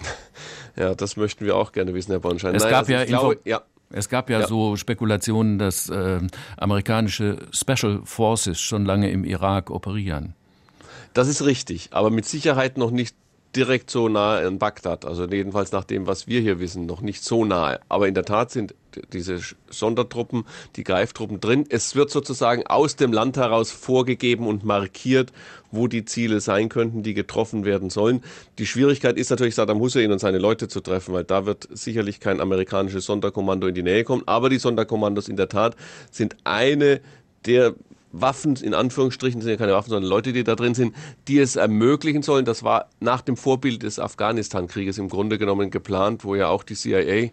ja, 0.76 0.96
das 0.96 1.16
möchten 1.16 1.44
wir 1.44 1.54
auch 1.54 1.70
gerne 1.70 1.94
wissen, 1.94 2.10
Herr 2.10 2.18
Bornschein. 2.18 2.56
Es 2.56 2.64
Nein, 2.64 2.72
gab 2.72 2.80
also 2.80 2.92
ja, 2.92 3.04
glaube, 3.04 3.38
ja. 3.44 3.62
Es 3.92 4.08
gab 4.08 4.30
ja, 4.30 4.40
ja, 4.40 4.48
so 4.48 4.74
Spekulationen, 4.74 5.60
dass 5.60 5.88
äh, 5.88 6.18
amerikanische 6.56 7.36
Special 7.52 8.00
Forces 8.02 8.60
schon 8.60 8.84
lange 8.84 9.12
im 9.12 9.22
Irak 9.22 9.70
operieren. 9.70 10.34
Das 11.14 11.28
ist 11.28 11.44
richtig, 11.44 11.90
aber 11.92 12.10
mit 12.10 12.26
Sicherheit 12.26 12.76
noch 12.76 12.90
nicht 12.90 13.14
direkt 13.56 13.90
so 13.90 14.08
nahe 14.08 14.46
in 14.46 14.58
Bagdad. 14.58 15.04
Also 15.04 15.26
jedenfalls 15.26 15.72
nach 15.72 15.84
dem, 15.84 16.06
was 16.06 16.26
wir 16.26 16.40
hier 16.40 16.60
wissen, 16.60 16.86
noch 16.86 17.00
nicht 17.00 17.24
so 17.24 17.44
nahe. 17.44 17.80
Aber 17.88 18.06
in 18.06 18.14
der 18.14 18.24
Tat 18.24 18.50
sind 18.50 18.74
diese 19.12 19.40
Sondertruppen, 19.68 20.44
die 20.76 20.84
Greiftruppen 20.84 21.40
drin. 21.40 21.64
Es 21.68 21.94
wird 21.94 22.10
sozusagen 22.10 22.66
aus 22.66 22.96
dem 22.96 23.12
Land 23.12 23.36
heraus 23.36 23.70
vorgegeben 23.70 24.46
und 24.46 24.64
markiert, 24.64 25.32
wo 25.70 25.86
die 25.86 26.04
Ziele 26.04 26.40
sein 26.40 26.68
könnten, 26.68 27.02
die 27.02 27.14
getroffen 27.14 27.64
werden 27.64 27.90
sollen. 27.90 28.22
Die 28.58 28.66
Schwierigkeit 28.66 29.16
ist 29.16 29.30
natürlich, 29.30 29.54
Saddam 29.54 29.80
Hussein 29.80 30.12
und 30.12 30.18
seine 30.18 30.38
Leute 30.38 30.68
zu 30.68 30.80
treffen, 30.80 31.14
weil 31.14 31.24
da 31.24 31.46
wird 31.46 31.68
sicherlich 31.72 32.20
kein 32.20 32.40
amerikanisches 32.40 33.04
Sonderkommando 33.04 33.66
in 33.66 33.74
die 33.74 33.82
Nähe 33.82 34.04
kommen. 34.04 34.22
Aber 34.26 34.48
die 34.48 34.58
Sonderkommandos 34.58 35.28
in 35.28 35.36
der 35.36 35.48
Tat 35.48 35.76
sind 36.10 36.36
eine 36.44 37.00
der 37.46 37.74
Waffen, 38.12 38.56
in 38.56 38.74
Anführungsstrichen 38.74 39.40
sind 39.40 39.50
ja 39.50 39.56
keine 39.56 39.72
Waffen, 39.72 39.90
sondern 39.90 40.10
Leute, 40.10 40.32
die 40.32 40.44
da 40.44 40.56
drin 40.56 40.74
sind, 40.74 40.94
die 41.28 41.38
es 41.38 41.56
ermöglichen 41.56 42.22
sollen. 42.22 42.44
Das 42.44 42.62
war 42.64 42.88
nach 42.98 43.20
dem 43.20 43.36
Vorbild 43.36 43.82
des 43.82 43.98
Afghanistan-Krieges 43.98 44.98
im 44.98 45.08
Grunde 45.08 45.38
genommen 45.38 45.70
geplant, 45.70 46.24
wo 46.24 46.34
ja 46.34 46.48
auch 46.48 46.64
die 46.64 46.74
CIA 46.74 47.30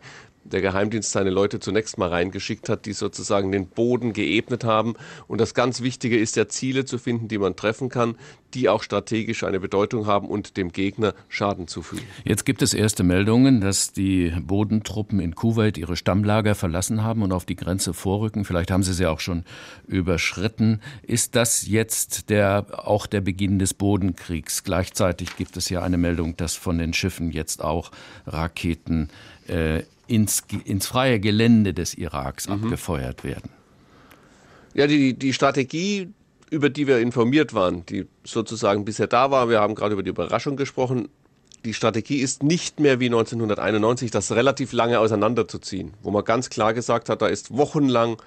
der 0.52 0.62
Geheimdienst 0.62 1.12
seine 1.12 1.30
Leute 1.30 1.60
zunächst 1.60 1.98
mal 1.98 2.10
reingeschickt 2.10 2.70
hat, 2.70 2.86
die 2.86 2.94
sozusagen 2.94 3.52
den 3.52 3.68
Boden 3.68 4.14
geebnet 4.14 4.64
haben. 4.64 4.96
Und 5.28 5.42
das 5.42 5.54
ganz 5.54 5.82
Wichtige 5.82 6.18
ist 6.18 6.36
ja, 6.36 6.48
Ziele 6.48 6.86
zu 6.86 6.98
finden, 6.98 7.28
die 7.28 7.38
man 7.38 7.56
treffen 7.56 7.90
kann, 7.90 8.16
die 8.54 8.70
auch 8.70 8.82
strategisch 8.82 9.44
eine 9.44 9.60
Bedeutung 9.60 10.08
haben 10.08 10.28
und 10.30 10.58
dem 10.58 10.72
Gegner 10.72 11.14
Schaden 11.28 11.68
zufügen. 11.68 12.06
Jetzt 12.24 12.46
gibt 12.46 12.62
es 12.62 12.74
erste 12.74 13.04
Meldungen, 13.04 13.62
dass 13.62 13.92
die 13.92 14.34
Bodentruppen 14.42 15.20
in 15.20 15.36
Kuwait 15.36 15.78
ihre 15.78 15.98
Stammlager 15.98 16.56
verlassen 16.56 17.04
haben 17.04 17.22
und 17.22 17.32
auf 17.32 17.46
die 17.46 17.56
Grenze 17.56 17.94
vorrücken. 17.94 18.46
Vielleicht 18.46 18.72
haben 18.72 18.84
sie 18.84 18.94
sie 18.94 19.06
auch 19.06 19.20
schon 19.20 19.44
überschritten. 19.86 20.82
Ist 21.04 21.36
das 21.36 21.68
jetzt 21.68 22.30
der, 22.30 22.66
auch 22.88 23.06
der 23.06 23.22
Beginn 23.22 23.60
des 23.60 23.74
Bodenkriegs? 23.74 24.64
Gleichzeitig 24.64 25.36
gibt 25.36 25.58
es 25.58 25.70
ja 25.70 25.82
eine 25.82 25.98
Meldung, 25.98 26.38
dass 26.38 26.56
von 26.56 26.78
den 26.78 26.94
Schiffen 26.94 27.32
jetzt 27.32 27.62
auch 27.64 27.92
Raketen 28.26 29.10
äh, 29.48 29.84
ins, 30.08 30.44
ins 30.66 30.88
freie 30.88 31.20
Gelände 31.20 31.74
des 31.74 31.94
Iraks 31.94 32.48
mhm. 32.48 32.56
abgefeuert 32.56 33.24
werden. 33.24 33.50
Ja, 34.74 34.88
die, 34.88 35.14
die 35.14 35.34
Strategie, 35.34 36.10
über 36.50 36.70
die 36.70 36.88
wir 36.88 37.00
informiert 37.00 37.54
waren, 37.54 37.86
die 37.86 38.08
sozusagen 38.24 38.86
bisher 38.86 39.08
da 39.08 39.32
war, 39.32 39.50
wir 39.50 39.60
haben 39.60 39.76
gerade 39.76 39.94
über 39.94 40.04
die 40.04 40.10
Überraschung 40.10 40.56
gesprochen, 40.56 41.10
die 41.66 41.74
Strategie 41.74 42.18
ist 42.18 42.44
nicht 42.44 42.80
mehr 42.80 43.00
wie 43.00 43.08
1991, 43.08 44.12
das 44.12 44.32
relativ 44.32 44.72
lange 44.72 45.00
auseinanderzuziehen, 45.00 45.94
wo 46.02 46.12
man 46.12 46.24
ganz 46.24 46.50
klar 46.50 46.74
gesagt 46.74 47.10
hat, 47.10 47.22
da 47.22 47.28
ist 47.28 47.58
wochenlang 47.58 48.18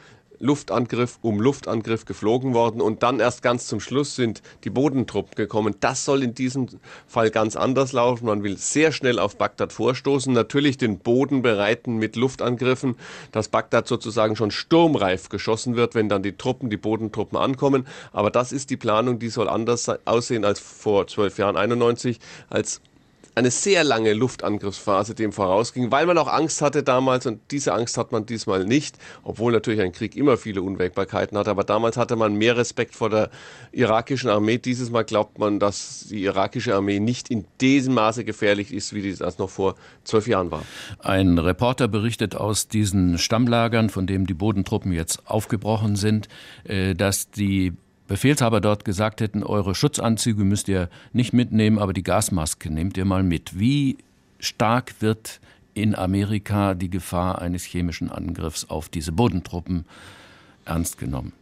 Luftangriff 0.41 1.19
um 1.21 1.41
Luftangriff 1.41 2.07
geflogen 2.07 2.55
worden 2.55 2.81
und 2.81 3.03
dann 3.03 3.21
erst 3.21 3.43
ganz 3.43 3.67
zum 3.67 3.79
Schluss 3.79 4.17
sind 4.17 4.43
die 4.65 4.71
Bodentruppen 4.71 5.35
gekommen. 5.35 5.77
Das 5.81 6.05
soll 6.05 6.23
in 6.23 6.35
diesem 6.35 6.67
Fall 7.07 7.31
ganz 7.31 7.57
anders 7.57 7.93
laufen. 7.93 8.27
Man 8.27 8.43
will 8.43 8.57
sehr 8.57 8.91
schnell 8.91 9.19
auf 9.19 9.37
Bagdad 9.37 9.73
vorstoßen, 9.73 10.33
natürlich 10.33 10.79
den 10.79 10.99
Boden 10.99 11.43
bereiten 11.43 11.99
mit 11.99 12.17
Luftangriffen, 12.17 12.97
dass 13.33 13.49
Bagdad 13.49 13.87
sozusagen 13.87 14.35
schon 14.35 14.51
sturmreif 14.51 15.29
geschossen 15.29 15.77
wird, 15.77 15.95
wenn 15.95 16.09
dann 16.09 16.23
die 16.23 16.37
Truppen, 16.37 16.71
die 16.71 16.79
Bodentruppen 16.79 17.39
ankommen. 17.39 17.87
Aber 18.13 18.31
das 18.31 18.53
ist 18.53 18.71
die 18.71 18.79
Planung, 18.79 19.19
die 19.19 19.29
soll 19.29 19.49
anders 19.49 19.91
aussehen 20.07 20.47
als 20.47 20.59
vor 20.59 21.07
zwölf 21.07 21.37
Jahren 21.39 21.57
91, 21.57 22.19
als 22.49 22.81
eine 23.35 23.51
sehr 23.51 23.85
lange 23.85 24.13
Luftangriffsphase 24.13 25.15
dem 25.15 25.33
vorausging, 25.33 25.91
weil 25.91 26.07
man 26.07 26.19
auch 26.19 26.29
Angst 26.29 26.63
hatte 26.63 26.83
damals 26.83 27.27
und 27.27 27.41
diese 27.51 27.73
Angst 27.75 27.97
hat 27.97 28.13
man 28.13 28.27
diesmal 28.27 28.65
nicht, 28.65 28.97
obwohl 29.23 29.53
natürlich 29.53 29.81
ein 29.81 29.93
Krieg 29.93 30.17
immer 30.17 30.37
viele 30.37 30.63
Unwägbarkeiten 30.63 31.37
hat, 31.39 31.49
aber 31.49 31.65
damals 31.65 31.97
hatte 31.97 32.17
man 32.17 32.35
mehr 32.35 32.57
Respekt 32.57 32.95
vor 32.95 33.11
der 33.11 33.31
irakischen 33.73 34.31
Armee. 34.31 34.59
Dieses 34.59 34.91
Mal 34.91 35.05
glaubt 35.05 35.39
man, 35.39 35.59
dass 35.59 36.07
die 36.11 36.25
irakische 36.25 36.75
Armee 36.75 37.01
nicht 37.01 37.31
in 37.31 37.45
diesem 37.61 37.95
Maße 37.95 38.25
gefährlich 38.25 38.73
ist, 38.73 38.95
wie 38.95 39.15
das 39.15 39.39
noch 39.39 39.51
vor 39.51 39.75
zwölf 40.05 40.27
Jahren 40.27 40.51
war. 40.51 40.63
Ein 40.99 41.39
Reporter 41.39 41.89
berichtet 41.89 42.35
aus 42.35 42.69
diesen 42.69 43.19
Stammlagern, 43.19 43.91
von 43.91 44.07
denen 44.07 44.27
die 44.27 44.35
Bodentruppen 44.35 44.93
jetzt 44.93 45.27
aufgebrochen 45.27 45.97
sind, 45.97 46.29
äh, 46.65 46.95
dass 46.95 47.31
die 47.31 47.73
Befehlshaber 48.11 48.61
dort 48.61 48.85
gesagt 48.85 49.21
hätten, 49.21 49.45
eure 49.45 49.77
Schutzanzüge 49.77 50.43
müsst 50.43 50.67
ihr 50.67 50.89
nicht 51.13 51.33
mitnehmen, 51.33 51.79
aber 51.79 51.93
die 51.93 52.03
Gasmaske 52.03 52.69
nehmt 52.69 52.97
ihr 52.97 53.05
mal 53.05 53.23
mit. 53.23 53.57
Wie 53.57 53.99
stark 54.41 54.95
wird 54.99 55.39
in 55.75 55.95
Amerika 55.95 56.75
die 56.75 56.91
Gefahr 56.91 57.41
eines 57.41 57.63
chemischen 57.63 58.11
Angriffs 58.11 58.65
auf 58.65 58.89
diese 58.89 59.13
Bodentruppen 59.13 59.85
ernst 60.65 60.99
genommen? 60.99 61.35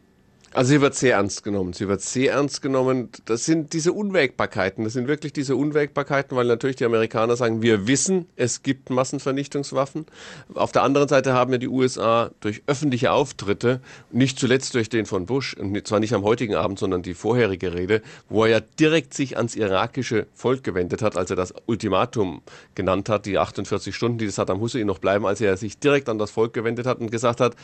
Also 0.54 0.70
sie 0.70 0.80
wird 0.80 0.94
sehr 0.94 1.16
ernst 1.16 1.44
genommen. 1.44 1.74
Sie 1.74 1.88
wird 1.88 2.00
sehr 2.00 2.32
ernst 2.32 2.62
genommen. 2.62 3.10
Das 3.26 3.44
sind 3.44 3.74
diese 3.74 3.92
Unwägbarkeiten. 3.92 4.84
Das 4.84 4.94
sind 4.94 5.06
wirklich 5.06 5.32
diese 5.34 5.56
Unwägbarkeiten, 5.56 6.36
weil 6.36 6.46
natürlich 6.46 6.76
die 6.76 6.86
Amerikaner 6.86 7.36
sagen, 7.36 7.60
wir 7.60 7.86
wissen, 7.86 8.26
es 8.34 8.62
gibt 8.62 8.88
Massenvernichtungswaffen. 8.88 10.06
Auf 10.54 10.72
der 10.72 10.84
anderen 10.84 11.08
Seite 11.08 11.34
haben 11.34 11.52
ja 11.52 11.58
die 11.58 11.68
USA 11.68 12.30
durch 12.40 12.62
öffentliche 12.66 13.12
Auftritte, 13.12 13.80
nicht 14.10 14.38
zuletzt 14.38 14.74
durch 14.74 14.88
den 14.88 15.04
von 15.04 15.26
Bush, 15.26 15.54
und 15.54 15.86
zwar 15.86 16.00
nicht 16.00 16.14
am 16.14 16.22
heutigen 16.22 16.54
Abend, 16.54 16.78
sondern 16.78 17.02
die 17.02 17.14
vorherige 17.14 17.74
Rede, 17.74 18.02
wo 18.30 18.44
er 18.44 18.50
ja 18.50 18.60
direkt 18.60 19.12
sich 19.12 19.36
ans 19.36 19.54
irakische 19.54 20.26
Volk 20.34 20.64
gewendet 20.64 21.02
hat, 21.02 21.16
als 21.16 21.28
er 21.30 21.36
das 21.36 21.52
Ultimatum 21.66 22.40
genannt 22.74 23.10
hat, 23.10 23.26
die 23.26 23.38
48 23.38 23.94
Stunden, 23.94 24.18
die 24.18 24.28
Saddam 24.28 24.60
Hussein 24.60 24.86
noch 24.86 24.98
bleiben, 24.98 25.26
als 25.26 25.42
er 25.42 25.56
sich 25.58 25.78
direkt 25.78 26.08
an 26.08 26.18
das 26.18 26.30
Volk 26.30 26.54
gewendet 26.54 26.86
hat 26.86 27.00
und 27.00 27.10
gesagt 27.10 27.40
hat, 27.40 27.54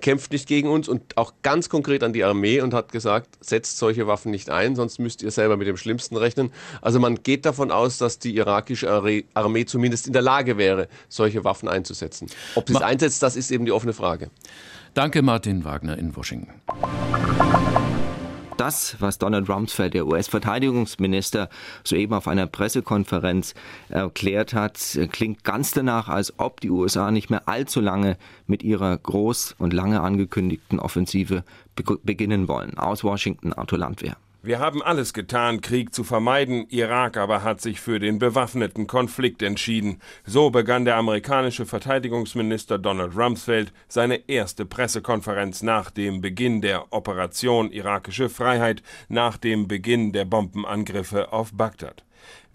kämpft 0.00 0.32
nicht 0.32 0.46
gegen 0.46 0.68
uns 0.68 0.88
und 0.88 1.16
auch 1.16 1.32
ganz 1.42 1.68
konkret 1.68 2.02
an 2.02 2.12
die 2.12 2.24
Armee 2.24 2.60
und 2.60 2.74
hat 2.74 2.92
gesagt, 2.92 3.28
setzt 3.40 3.78
solche 3.78 4.06
Waffen 4.06 4.30
nicht 4.30 4.50
ein, 4.50 4.76
sonst 4.76 4.98
müsst 4.98 5.22
ihr 5.22 5.30
selber 5.30 5.56
mit 5.56 5.66
dem 5.66 5.76
Schlimmsten 5.76 6.16
rechnen. 6.16 6.52
Also 6.80 7.00
man 7.00 7.22
geht 7.22 7.44
davon 7.46 7.70
aus, 7.70 7.98
dass 7.98 8.18
die 8.18 8.36
irakische 8.36 8.90
Armee 9.34 9.64
zumindest 9.64 10.06
in 10.06 10.12
der 10.12 10.22
Lage 10.22 10.58
wäre, 10.58 10.88
solche 11.08 11.44
Waffen 11.44 11.68
einzusetzen. 11.68 12.28
Ob 12.54 12.68
sie 12.68 12.74
es 12.74 12.82
einsetzt, 12.82 13.22
das 13.22 13.36
ist 13.36 13.50
eben 13.50 13.64
die 13.64 13.72
offene 13.72 13.92
Frage. 13.92 14.30
Danke, 14.94 15.22
Martin 15.22 15.64
Wagner 15.64 15.98
in 15.98 16.16
Washington. 16.16 16.52
Das, 18.58 18.96
was 18.98 19.18
Donald 19.18 19.48
Rumsfeld, 19.48 19.94
der 19.94 20.06
US-Verteidigungsminister, 20.08 21.48
soeben 21.84 22.12
auf 22.12 22.26
einer 22.26 22.48
Pressekonferenz 22.48 23.54
erklärt 23.88 24.52
hat, 24.52 24.98
klingt 25.12 25.44
ganz 25.44 25.70
danach, 25.70 26.08
als 26.08 26.34
ob 26.40 26.60
die 26.60 26.70
USA 26.70 27.12
nicht 27.12 27.30
mehr 27.30 27.48
allzu 27.48 27.80
lange 27.80 28.18
mit 28.48 28.64
ihrer 28.64 28.98
groß 28.98 29.54
und 29.58 29.72
lange 29.72 30.00
angekündigten 30.00 30.80
Offensive 30.80 31.44
beginnen 32.02 32.48
wollen. 32.48 32.76
Aus 32.76 33.04
Washington, 33.04 33.52
Arthur 33.52 33.78
Landwehr. 33.78 34.16
Wir 34.40 34.60
haben 34.60 34.84
alles 34.84 35.14
getan, 35.14 35.62
Krieg 35.62 35.92
zu 35.92 36.04
vermeiden, 36.04 36.68
Irak 36.68 37.16
aber 37.16 37.42
hat 37.42 37.60
sich 37.60 37.80
für 37.80 37.98
den 37.98 38.20
bewaffneten 38.20 38.86
Konflikt 38.86 39.42
entschieden. 39.42 40.00
So 40.24 40.50
begann 40.50 40.84
der 40.84 40.94
amerikanische 40.94 41.66
Verteidigungsminister 41.66 42.78
Donald 42.78 43.16
Rumsfeld 43.16 43.72
seine 43.88 44.28
erste 44.28 44.64
Pressekonferenz 44.64 45.62
nach 45.64 45.90
dem 45.90 46.20
Beginn 46.20 46.60
der 46.60 46.92
Operation 46.92 47.72
Irakische 47.72 48.28
Freiheit, 48.28 48.84
nach 49.08 49.38
dem 49.38 49.66
Beginn 49.66 50.12
der 50.12 50.24
Bombenangriffe 50.24 51.32
auf 51.32 51.52
Bagdad. 51.52 52.04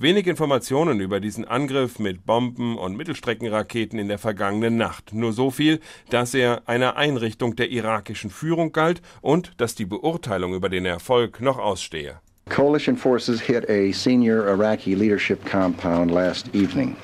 Wenig 0.03 0.27
Informationen 0.27 0.99
über 0.99 1.21
diesen 1.21 1.45
Angriff 1.45 1.97
mit 1.97 2.25
Bomben 2.25 2.77
und 2.77 2.97
Mittelstreckenraketen 2.97 3.97
in 3.97 4.09
der 4.09 4.17
vergangenen 4.17 4.75
Nacht. 4.75 5.13
Nur 5.13 5.31
so 5.31 5.49
viel, 5.49 5.79
dass 6.09 6.33
er 6.33 6.63
einer 6.65 6.97
Einrichtung 6.97 7.55
der 7.55 7.69
irakischen 7.69 8.29
Führung 8.29 8.73
galt 8.73 9.01
und 9.21 9.53
dass 9.61 9.75
die 9.75 9.85
Beurteilung 9.85 10.55
über 10.55 10.67
den 10.67 10.85
Erfolg 10.85 11.39
noch 11.39 11.57
ausstehe. 11.57 12.19
Coalition 12.49 12.97
forces 12.97 13.39
hit 13.39 13.69
a 13.69 13.93
senior 13.93 14.45
Iraqi 14.45 14.93
leadership 14.93 15.39
compound 15.49 16.11
last 16.11 16.53
evening. 16.53 16.97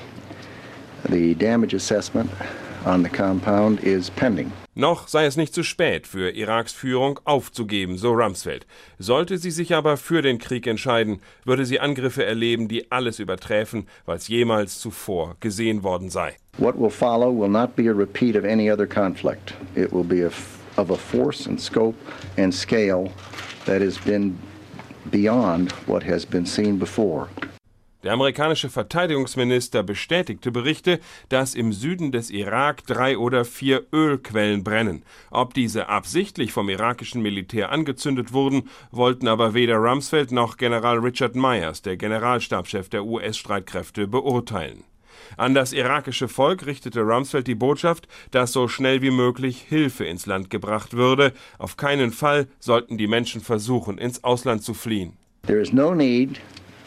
The 1.08 1.34
damage 1.34 1.74
assessment 1.74 2.30
on 2.84 3.02
the 3.02 3.08
compound 3.08 3.82
is 3.82 4.10
pending. 4.10 4.52
Noch 4.74 5.08
sei 5.08 5.26
es 5.26 5.36
nicht 5.36 5.54
zu 5.54 5.62
spät 5.62 6.06
für 6.06 6.30
Iraks 6.30 6.72
Führung 6.72 7.20
aufzugeben, 7.24 7.98
so 7.98 8.12
Rumsfeld. 8.12 8.66
Sollte 8.98 9.38
sie 9.38 9.50
sich 9.50 9.74
aber 9.74 9.96
für 9.96 10.22
den 10.22 10.38
Krieg 10.38 10.66
entscheiden, 10.66 11.20
würde 11.44 11.64
sie 11.66 11.80
Angriffe 11.80 12.24
erleben, 12.24 12.68
die 12.68 12.90
alles 12.90 13.18
überträfen, 13.18 13.86
was 14.06 14.28
jemals 14.28 14.78
zuvor 14.80 15.36
gesehen 15.40 15.82
worden 15.82 16.08
sei. 16.08 16.36
What 16.58 16.78
will 16.78 16.90
follow 16.90 17.30
will 17.30 17.50
not 17.50 17.76
be 17.76 17.88
a 17.88 17.94
repeat 17.94 18.36
of 18.36 18.44
any 18.44 18.70
other 18.70 18.86
conflict. 18.86 19.54
It 19.74 19.92
will 19.92 20.04
be 20.04 20.24
a 20.24 20.30
of 20.76 20.90
a 20.90 20.96
force 20.96 21.46
and 21.46 21.60
scope 21.60 21.96
and 22.36 22.54
scale 22.54 23.12
that 23.66 23.82
has 23.82 23.98
been 23.98 24.38
beyond 25.10 25.72
what 25.86 26.02
has 26.02 26.24
been 26.24 26.46
seen 26.46 26.78
before. 26.78 27.28
Der 28.02 28.14
amerikanische 28.14 28.70
Verteidigungsminister 28.70 29.82
bestätigte 29.82 30.50
Berichte, 30.50 31.00
dass 31.28 31.54
im 31.54 31.72
Süden 31.72 32.12
des 32.12 32.30
Irak 32.30 32.86
drei 32.86 33.18
oder 33.18 33.44
vier 33.44 33.84
Ölquellen 33.92 34.64
brennen. 34.64 35.02
Ob 35.30 35.52
diese 35.52 35.90
absichtlich 35.90 36.52
vom 36.52 36.70
irakischen 36.70 37.20
Militär 37.20 37.70
angezündet 37.72 38.32
wurden, 38.32 38.70
wollten 38.90 39.28
aber 39.28 39.52
weder 39.52 39.76
Rumsfeld 39.76 40.32
noch 40.32 40.56
General 40.56 40.98
Richard 40.98 41.34
Myers, 41.34 41.82
der 41.82 41.98
Generalstabschef 41.98 42.88
der 42.88 43.04
US-Streitkräfte, 43.04 44.06
beurteilen. 44.06 44.84
An 45.36 45.54
das 45.54 45.74
irakische 45.74 46.28
Volk 46.28 46.64
richtete 46.64 47.02
Rumsfeld 47.02 47.46
die 47.46 47.54
Botschaft, 47.54 48.08
dass 48.30 48.52
so 48.52 48.66
schnell 48.66 49.02
wie 49.02 49.10
möglich 49.10 49.60
Hilfe 49.68 50.06
ins 50.06 50.24
Land 50.24 50.48
gebracht 50.48 50.94
würde. 50.94 51.34
Auf 51.58 51.76
keinen 51.76 52.12
Fall 52.12 52.48
sollten 52.60 52.96
die 52.96 53.06
Menschen 53.06 53.42
versuchen, 53.42 53.98
ins 53.98 54.24
Ausland 54.24 54.64
zu 54.64 54.72
fliehen. 54.72 55.18
There 55.46 55.60
is 55.60 55.72
no 55.72 55.94
need 55.94 56.40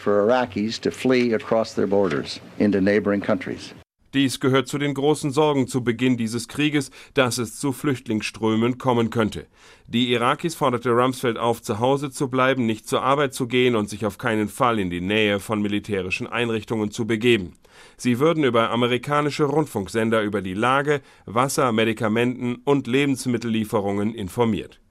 for 0.04 0.26
Iraqis 0.26 0.80
to 0.82 0.92
flee 0.92 1.34
across 1.34 1.74
their 1.74 1.88
borders 1.88 2.40
into 2.60 2.82
neighboring 2.82 3.22
countries. 3.22 3.74
Dies 4.14 4.40
gehört 4.40 4.68
zu 4.68 4.78
den 4.78 4.94
großen 4.94 5.32
Sorgen 5.32 5.68
zu 5.68 5.84
Beginn 5.84 6.18
dieses 6.18 6.48
Krieges, 6.48 6.92
dass 7.16 7.40
es 7.40 7.56
zu 7.56 7.72
Flüchtlingsströmen 7.72 8.78
kommen 8.78 9.10
könnte. 9.10 9.48
Die 9.88 10.12
Irakis 10.12 10.54
forderte 10.54 10.92
Rumsfeld 10.92 11.40
auf, 11.40 11.64
zu 11.64 11.80
Hause 11.80 12.12
zu 12.12 12.28
bleiben, 12.28 12.68
nicht 12.68 12.88
zur 12.88 13.02
Arbeit 13.02 13.34
zu 13.34 13.48
gehen 13.48 13.76
und 13.76 13.90
sich 13.90 14.06
auf 14.06 14.20
keinen 14.20 14.50
Fall 14.50 14.78
in 14.78 14.92
die 14.92 15.02
Nähe 15.02 15.40
von 15.40 15.64
militärischen 15.64 16.28
Einrichtungen 16.28 16.92
zu 16.92 17.08
begeben. 17.08 17.54
Sie 17.98 18.20
würden 18.20 18.44
über 18.44 18.70
amerikanische 18.70 19.46
Rundfunksender 19.46 20.22
über 20.22 20.44
die 20.44 20.54
Lage, 20.54 21.02
Wasser, 21.26 21.72
Medikamenten 21.72 22.58
und 22.66 22.86
Lebensmittellieferungen 22.86 24.14
informiert. 24.14 24.83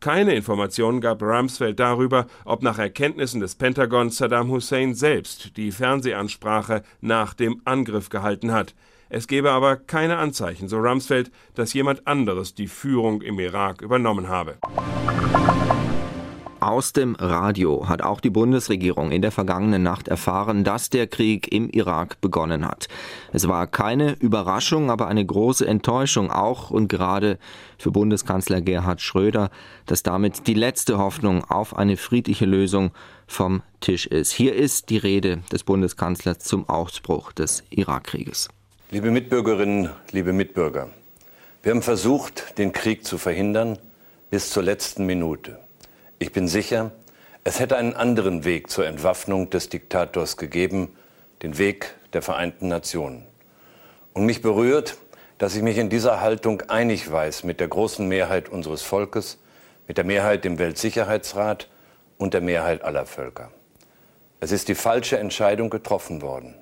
Keine 0.00 0.34
Informationen 0.34 1.00
gab 1.00 1.22
Rumsfeld 1.22 1.80
darüber, 1.80 2.26
ob 2.44 2.62
nach 2.62 2.78
Erkenntnissen 2.78 3.40
des 3.40 3.54
Pentagon 3.54 4.10
Saddam 4.10 4.50
Hussein 4.50 4.94
selbst 4.94 5.56
die 5.56 5.72
Fernsehansprache 5.72 6.82
nach 7.00 7.34
dem 7.34 7.62
Angriff 7.64 8.08
gehalten 8.08 8.52
hat. 8.52 8.74
Es 9.08 9.26
gebe 9.26 9.50
aber 9.50 9.76
keine 9.76 10.18
Anzeichen, 10.18 10.68
so 10.68 10.78
Rumsfeld, 10.78 11.30
dass 11.54 11.72
jemand 11.72 12.06
anderes 12.06 12.54
die 12.54 12.66
Führung 12.66 13.22
im 13.22 13.38
Irak 13.38 13.80
übernommen 13.82 14.28
habe. 14.28 14.58
Aus 16.66 16.92
dem 16.92 17.14
Radio 17.14 17.88
hat 17.88 18.02
auch 18.02 18.20
die 18.20 18.28
Bundesregierung 18.28 19.12
in 19.12 19.22
der 19.22 19.30
vergangenen 19.30 19.84
Nacht 19.84 20.08
erfahren, 20.08 20.64
dass 20.64 20.90
der 20.90 21.06
Krieg 21.06 21.52
im 21.52 21.70
Irak 21.70 22.20
begonnen 22.20 22.66
hat. 22.66 22.88
Es 23.32 23.46
war 23.46 23.68
keine 23.68 24.14
Überraschung, 24.14 24.90
aber 24.90 25.06
eine 25.06 25.24
große 25.24 25.64
Enttäuschung 25.64 26.32
auch 26.32 26.72
und 26.72 26.88
gerade 26.88 27.38
für 27.78 27.92
Bundeskanzler 27.92 28.62
Gerhard 28.62 29.00
Schröder, 29.00 29.50
dass 29.86 30.02
damit 30.02 30.48
die 30.48 30.54
letzte 30.54 30.98
Hoffnung 30.98 31.44
auf 31.44 31.76
eine 31.76 31.96
friedliche 31.96 32.46
Lösung 32.46 32.90
vom 33.28 33.62
Tisch 33.78 34.08
ist. 34.08 34.32
Hier 34.32 34.52
ist 34.56 34.90
die 34.90 34.98
Rede 34.98 35.44
des 35.52 35.62
Bundeskanzlers 35.62 36.40
zum 36.40 36.68
Ausbruch 36.68 37.30
des 37.30 37.62
Irakkrieges. 37.70 38.48
Liebe 38.90 39.12
Mitbürgerinnen, 39.12 39.90
liebe 40.10 40.32
Mitbürger, 40.32 40.88
wir 41.62 41.70
haben 41.70 41.82
versucht, 41.82 42.58
den 42.58 42.72
Krieg 42.72 43.04
zu 43.04 43.18
verhindern 43.18 43.78
bis 44.30 44.50
zur 44.50 44.64
letzten 44.64 45.06
Minute. 45.06 45.60
Ich 46.18 46.32
bin 46.32 46.48
sicher, 46.48 46.92
es 47.44 47.60
hätte 47.60 47.76
einen 47.76 47.92
anderen 47.92 48.44
Weg 48.44 48.70
zur 48.70 48.86
Entwaffnung 48.86 49.50
des 49.50 49.68
Diktators 49.68 50.38
gegeben, 50.38 50.96
den 51.42 51.58
Weg 51.58 51.94
der 52.14 52.22
Vereinten 52.22 52.68
Nationen. 52.68 53.26
Und 54.14 54.24
mich 54.24 54.40
berührt, 54.40 54.96
dass 55.36 55.54
ich 55.54 55.62
mich 55.62 55.76
in 55.76 55.90
dieser 55.90 56.22
Haltung 56.22 56.62
einig 56.62 57.10
weiß 57.10 57.44
mit 57.44 57.60
der 57.60 57.68
großen 57.68 58.08
Mehrheit 58.08 58.48
unseres 58.48 58.80
Volkes, 58.80 59.36
mit 59.86 59.98
der 59.98 60.04
Mehrheit 60.04 60.46
im 60.46 60.58
Weltsicherheitsrat 60.58 61.68
und 62.16 62.32
der 62.32 62.40
Mehrheit 62.40 62.82
aller 62.82 63.04
Völker. 63.04 63.50
Es 64.40 64.52
ist 64.52 64.68
die 64.68 64.74
falsche 64.74 65.18
Entscheidung 65.18 65.68
getroffen 65.68 66.22
worden. 66.22 66.54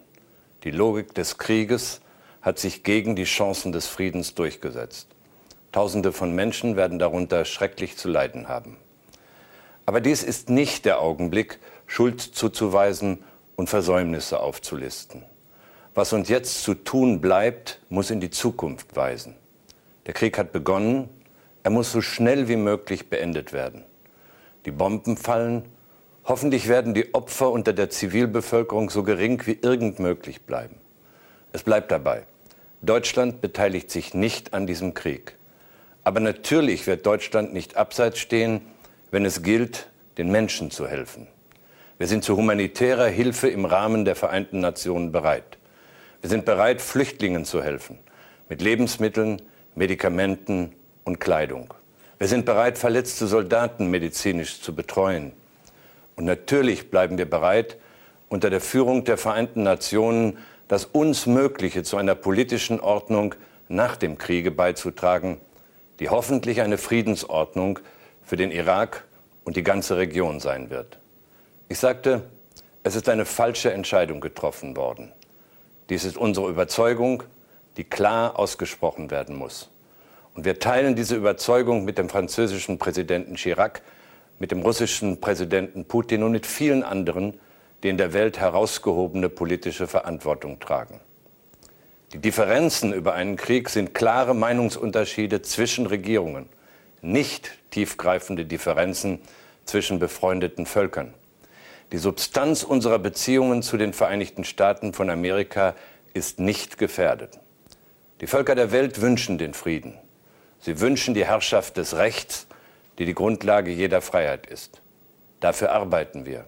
Die 0.65 0.73
Logik 0.73 1.15
des 1.15 1.39
Krieges 1.39 2.01
hat 2.43 2.59
sich 2.59 2.83
gegen 2.83 3.15
die 3.15 3.23
Chancen 3.23 3.71
des 3.71 3.87
Friedens 3.87 4.35
durchgesetzt. 4.35 5.07
Tausende 5.71 6.13
von 6.13 6.35
Menschen 6.35 6.75
werden 6.75 6.99
darunter 6.99 7.45
schrecklich 7.45 7.97
zu 7.97 8.09
leiden 8.09 8.49
haben. 8.49 8.79
Aber 9.87 10.01
dies 10.01 10.23
ist 10.23 10.49
nicht 10.49 10.85
der 10.85 11.01
Augenblick, 11.01 11.59
Schuld 11.87 12.21
zuzuweisen 12.21 13.23
und 13.57 13.69
Versäumnisse 13.69 14.41
aufzulisten. 14.41 15.23
Was 15.95 16.13
uns 16.13 16.29
jetzt 16.29 16.63
zu 16.63 16.75
tun 16.75 17.21
bleibt, 17.21 17.81
muss 17.89 18.11
in 18.11 18.21
die 18.21 18.31
Zukunft 18.31 18.97
weisen. 18.97 19.37
Der 20.07 20.15
Krieg 20.15 20.39
hat 20.39 20.53
begonnen, 20.53 21.09
er 21.63 21.71
muss 21.71 21.93
so 21.93 22.01
schnell 22.01 22.49
wie 22.49 22.57
möglich 22.57 23.09
beendet 23.09 23.53
werden. 23.53 23.85
Die 24.65 24.71
Bomben 24.71 25.17
fallen, 25.17 25.65
hoffentlich 26.25 26.69
werden 26.69 26.95
die 26.95 27.15
Opfer 27.15 27.51
unter 27.51 27.73
der 27.73 27.91
Zivilbevölkerung 27.91 28.91
so 28.91 29.03
gering 29.03 29.43
wie 29.47 29.59
irgend 29.61 29.99
möglich 29.99 30.43
bleiben. 30.43 30.77
Es 31.53 31.63
bleibt 31.63 31.91
dabei. 31.91 32.25
Deutschland 32.83 33.41
beteiligt 33.41 33.91
sich 33.91 34.15
nicht 34.15 34.53
an 34.53 34.67
diesem 34.67 34.95
Krieg. 34.95 35.37
Aber 36.03 36.21
natürlich 36.21 36.87
wird 36.87 37.07
Deutschland 37.07 37.55
nicht 37.55 37.77
abseits 37.77 38.19
stehen, 38.19 38.61
wenn 39.15 39.25
es 39.25 39.45
gilt, 39.45 39.87
den 40.19 40.33
Menschen 40.33 40.73
zu 40.73 40.89
helfen. 40.89 41.29
Wir 41.99 42.09
sind 42.09 42.25
zu 42.25 42.37
humanitärer 42.37 43.07
Hilfe 43.07 43.47
im 43.47 43.65
Rahmen 43.65 44.05
der 44.05 44.17
Vereinten 44.17 44.59
Nationen 44.59 45.13
bereit. 45.13 45.57
Wir 46.21 46.29
sind 46.29 46.45
bereit, 46.45 46.83
Flüchtlingen 46.83 47.45
zu 47.45 47.63
helfen, 47.63 47.97
mit 48.49 48.61
Lebensmitteln, 48.61 49.41
Medikamenten 49.77 50.73
und 51.05 51.21
Kleidung. 51.21 51.73
Wir 52.19 52.27
sind 52.27 52.45
bereit, 52.45 52.77
verletzte 52.77 53.29
Soldaten 53.29 53.89
medizinisch 53.89 54.61
zu 54.61 54.75
betreuen. 54.75 55.31
Und 56.17 56.25
natürlich 56.25 56.91
bleiben 56.91 57.17
wir 57.17 57.31
bereit, 57.31 57.77
unter 58.29 58.51
der 58.51 58.61
Führung 58.61 59.05
der 59.05 59.17
Vereinten 59.17 59.63
Nationen 59.63 60.39
das 60.67 60.87
uns 60.87 61.27
Mögliche 61.27 61.85
zu 61.85 61.99
einer 61.99 62.17
politischen 62.17 62.81
Ordnung 62.81 63.37
nach 63.69 63.95
dem 63.95 64.19
Kriege 64.19 64.51
beizutragen, 64.51 65.37
die 66.01 66.09
hoffentlich 66.09 66.63
eine 66.63 66.79
Friedensordnung 66.79 67.79
für 68.25 68.37
den 68.37 68.51
Irak 68.51 69.05
und 69.45 69.57
die 69.57 69.63
ganze 69.63 69.97
Region 69.97 70.41
sein 70.41 70.71
wird. 70.71 70.99
Ich 71.69 71.79
sagte, 71.79 72.23
es 72.83 72.97
ist 72.97 73.09
eine 73.09 73.25
falsche 73.25 73.73
Entscheidung 73.73 74.21
getroffen 74.21 74.77
worden. 74.77 75.13
Dies 75.89 76.05
ist 76.05 76.17
unsere 76.17 76.49
Überzeugung, 76.49 77.23
die 77.77 77.85
klar 77.85 78.39
ausgesprochen 78.39 79.11
werden 79.11 79.37
muss. 79.37 79.71
Und 80.35 80.45
wir 80.45 80.59
teilen 80.59 80.97
diese 80.97 81.17
Überzeugung 81.17 81.85
mit 81.85 81.99
dem 81.99 82.09
französischen 82.09 82.79
Präsidenten 82.79 83.37
Chirac, 83.37 83.83
mit 84.39 84.51
dem 84.51 84.63
russischen 84.63 85.21
Präsidenten 85.21 85.85
Putin 85.85 86.23
und 86.23 86.33
mit 86.33 86.47
vielen 86.47 86.83
anderen, 86.83 87.39
die 87.83 87.89
in 87.89 87.99
der 87.99 88.13
Welt 88.13 88.41
herausgehobene 88.41 89.29
politische 89.29 89.87
Verantwortung 89.87 90.59
tragen. 90.59 91.01
Die 92.13 92.19
Differenzen 92.19 92.93
über 92.93 93.15
einen 93.15 93.37
Krieg 93.37 93.69
sind 93.69 93.95
klare 93.95 94.35
Meinungsunterschiede 94.35 95.43
zwischen 95.43 95.87
Regierungen, 95.87 96.49
nicht 97.05 97.53
tiefgreifende 97.71 98.45
Differenzen 98.45 99.21
zwischen 99.65 99.99
befreundeten 99.99 100.67
Völkern. 100.67 101.15
Die 101.93 101.99
Substanz 101.99 102.63
unserer 102.63 102.99
Beziehungen 102.99 103.63
zu 103.63 103.77
den 103.77 103.93
Vereinigten 103.93 104.45
Staaten 104.45 104.93
von 104.95 105.11
Amerika 105.11 105.75
ist 106.13 106.41
nicht 106.41 106.79
gefährdet. 106.79 107.39
Die 108.21 108.27
Völker 108.27 108.55
der 108.55 108.73
Welt 108.73 109.01
wünschen 109.01 109.39
den 109.39 109.55
Frieden. 109.55 109.95
Sie 110.61 110.81
wünschen 110.81 111.15
die 111.15 111.27
Herrschaft 111.27 111.77
des 111.77 111.97
Rechts, 111.97 112.47
die 112.99 113.05
die 113.05 113.15
Grundlage 113.15 113.71
jeder 113.71 114.01
Freiheit 114.01 114.47
ist. 114.47 114.81
Dafür 115.41 115.73
arbeiten 115.73 116.25
wir. 116.25 116.47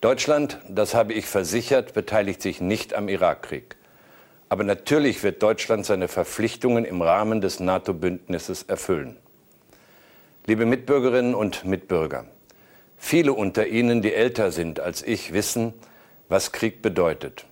Deutschland, 0.00 0.60
das 0.68 0.94
habe 0.94 1.14
ich 1.14 1.26
versichert, 1.26 1.94
beteiligt 1.94 2.40
sich 2.40 2.60
nicht 2.60 2.94
am 2.94 3.08
Irakkrieg. 3.08 3.76
Aber 4.48 4.62
natürlich 4.62 5.22
wird 5.24 5.42
Deutschland 5.42 5.84
seine 5.84 6.06
Verpflichtungen 6.06 6.84
im 6.84 7.02
Rahmen 7.02 7.40
des 7.40 7.60
NATO-Bündnisses 7.60 8.62
erfüllen. 8.62 9.16
Liebe 10.48 10.64
Mitbürgerinnen 10.64 11.34
und 11.34 11.66
Mitbürger, 11.66 12.24
viele 12.96 13.34
unter 13.34 13.66
Ihnen, 13.66 14.00
die 14.00 14.14
älter 14.14 14.50
sind 14.50 14.80
als 14.80 15.02
ich, 15.02 15.34
wissen, 15.34 15.74
was 16.30 16.52
Krieg 16.52 16.80
bedeutet. 16.80 17.44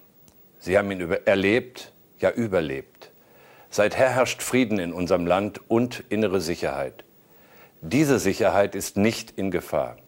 Sie 0.61 0.79
haben 0.79 0.91
ihn 0.91 1.07
erlebt, 1.27 1.93
ja 2.21 2.31
überlebt. 2.31 3.11
Seither 3.69 4.09
herrscht 4.09 4.43
Frieden 4.43 4.79
in 4.79 4.95
unserem 4.95 5.27
Land 5.27 5.61
und 5.69 6.05
innere 6.09 6.41
Sicherheit. 6.41 7.05
Diese 7.83 8.19
Sicherheit 8.19 8.75
ist 8.75 8.97
nicht 8.97 9.31
in 9.33 9.51
Gefahr. 9.51 9.99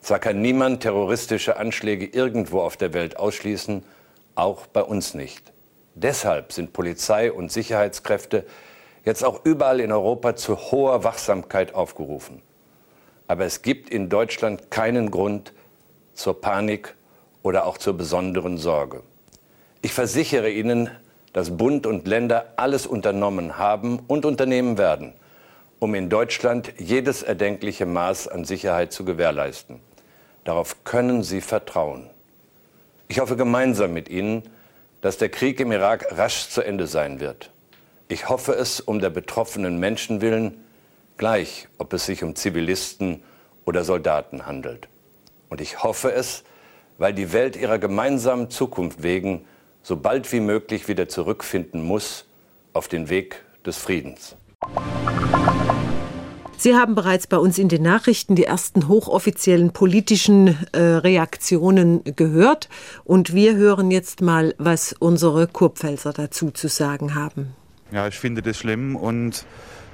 Zwar 0.00 0.18
kann 0.18 0.40
niemand 0.40 0.82
terroristische 0.82 1.58
Anschläge 1.58 2.06
irgendwo 2.06 2.62
auf 2.62 2.78
der 2.78 2.94
Welt 2.94 3.18
ausschließen, 3.18 3.82
auch 4.34 4.66
bei 4.66 4.80
uns 4.80 5.12
nicht. 5.12 5.52
Deshalb 5.94 6.54
sind 6.54 6.72
Polizei 6.72 7.30
und 7.30 7.52
Sicherheitskräfte 7.52 8.46
jetzt 9.04 9.24
auch 9.24 9.44
überall 9.44 9.80
in 9.80 9.92
Europa 9.92 10.36
zu 10.36 10.56
hoher 10.56 11.04
Wachsamkeit 11.04 11.74
aufgerufen. 11.74 12.42
Aber 13.26 13.44
es 13.44 13.62
gibt 13.62 13.90
in 13.90 14.08
Deutschland 14.08 14.70
keinen 14.70 15.10
Grund 15.10 15.52
zur 16.14 16.40
Panik 16.40 16.94
oder 17.42 17.66
auch 17.66 17.78
zur 17.78 17.96
besonderen 17.96 18.58
Sorge. 18.58 19.02
Ich 19.82 19.92
versichere 19.92 20.50
Ihnen, 20.50 20.90
dass 21.32 21.56
Bund 21.56 21.86
und 21.86 22.06
Länder 22.06 22.52
alles 22.56 22.86
unternommen 22.86 23.58
haben 23.58 24.00
und 24.06 24.24
unternehmen 24.24 24.78
werden, 24.78 25.12
um 25.78 25.94
in 25.94 26.08
Deutschland 26.08 26.72
jedes 26.78 27.22
erdenkliche 27.22 27.86
Maß 27.86 28.28
an 28.28 28.44
Sicherheit 28.44 28.92
zu 28.92 29.04
gewährleisten. 29.04 29.80
Darauf 30.44 30.84
können 30.84 31.22
Sie 31.22 31.40
vertrauen. 31.40 32.08
Ich 33.08 33.20
hoffe 33.20 33.36
gemeinsam 33.36 33.92
mit 33.92 34.08
Ihnen, 34.08 34.42
dass 35.00 35.18
der 35.18 35.28
Krieg 35.28 35.60
im 35.60 35.72
Irak 35.72 36.06
rasch 36.16 36.48
zu 36.48 36.62
Ende 36.62 36.86
sein 36.86 37.20
wird. 37.20 37.50
Ich 38.14 38.28
hoffe 38.28 38.52
es 38.52 38.78
um 38.78 39.00
der 39.00 39.10
betroffenen 39.10 39.80
Menschen 39.80 40.20
willen, 40.20 40.64
gleich 41.16 41.66
ob 41.78 41.92
es 41.94 42.06
sich 42.06 42.22
um 42.22 42.36
Zivilisten 42.36 43.24
oder 43.64 43.82
Soldaten 43.82 44.46
handelt. 44.46 44.86
Und 45.48 45.60
ich 45.60 45.82
hoffe 45.82 46.12
es, 46.12 46.44
weil 46.96 47.12
die 47.12 47.32
Welt 47.32 47.56
ihrer 47.56 47.80
gemeinsamen 47.80 48.50
Zukunft 48.50 49.02
wegen 49.02 49.44
so 49.82 49.96
bald 49.96 50.30
wie 50.30 50.38
möglich 50.38 50.86
wieder 50.86 51.08
zurückfinden 51.08 51.82
muss 51.82 52.24
auf 52.72 52.86
den 52.86 53.08
Weg 53.08 53.42
des 53.66 53.78
Friedens. 53.78 54.36
Sie 56.56 56.76
haben 56.76 56.94
bereits 56.94 57.26
bei 57.26 57.38
uns 57.38 57.58
in 57.58 57.68
den 57.68 57.82
Nachrichten 57.82 58.36
die 58.36 58.44
ersten 58.44 58.86
hochoffiziellen 58.86 59.72
politischen 59.72 60.56
äh, 60.70 60.78
Reaktionen 60.78 62.04
gehört. 62.14 62.68
Und 63.02 63.34
wir 63.34 63.56
hören 63.56 63.90
jetzt 63.90 64.20
mal, 64.20 64.54
was 64.58 64.94
unsere 64.96 65.48
Kurpfälzer 65.48 66.12
dazu 66.12 66.52
zu 66.52 66.68
sagen 66.68 67.16
haben. 67.16 67.56
Ja, 67.92 68.08
ich 68.08 68.18
finde 68.18 68.42
das 68.42 68.56
schlimm 68.58 68.96
und 68.96 69.44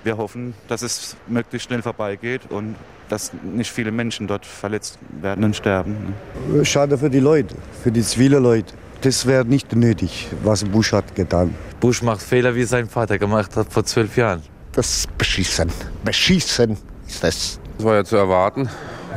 wir 0.04 0.16
hoffen, 0.16 0.54
dass 0.68 0.82
es 0.82 1.16
möglichst 1.26 1.68
schnell 1.68 1.82
vorbeigeht 1.82 2.42
und 2.50 2.76
dass 3.08 3.32
nicht 3.42 3.70
viele 3.70 3.90
Menschen 3.90 4.26
dort 4.26 4.46
verletzt 4.46 4.98
werden 5.20 5.44
und 5.44 5.56
sterben. 5.56 6.14
Schade 6.62 6.96
für 6.96 7.10
die 7.10 7.18
Leute, 7.18 7.54
für 7.82 7.90
die 7.90 8.02
zivile 8.02 8.38
Leute. 8.38 8.72
Das 9.02 9.26
wäre 9.26 9.44
nicht 9.44 9.74
nötig, 9.74 10.28
was 10.44 10.64
Bush 10.64 10.92
hat 10.92 11.14
getan. 11.14 11.54
Bush 11.80 12.02
macht 12.02 12.22
Fehler, 12.22 12.54
wie 12.54 12.64
sein 12.64 12.86
Vater 12.86 13.18
gemacht 13.18 13.56
hat 13.56 13.72
vor 13.72 13.84
zwölf 13.84 14.16
Jahren. 14.16 14.42
Das 14.72 14.98
ist 14.98 15.18
beschissen. 15.18 15.70
Beschissen 16.04 16.76
ist 17.06 17.24
das. 17.24 17.60
Das 17.76 17.86
war 17.86 17.94
ja 17.94 18.04
zu 18.04 18.16
erwarten 18.16 18.68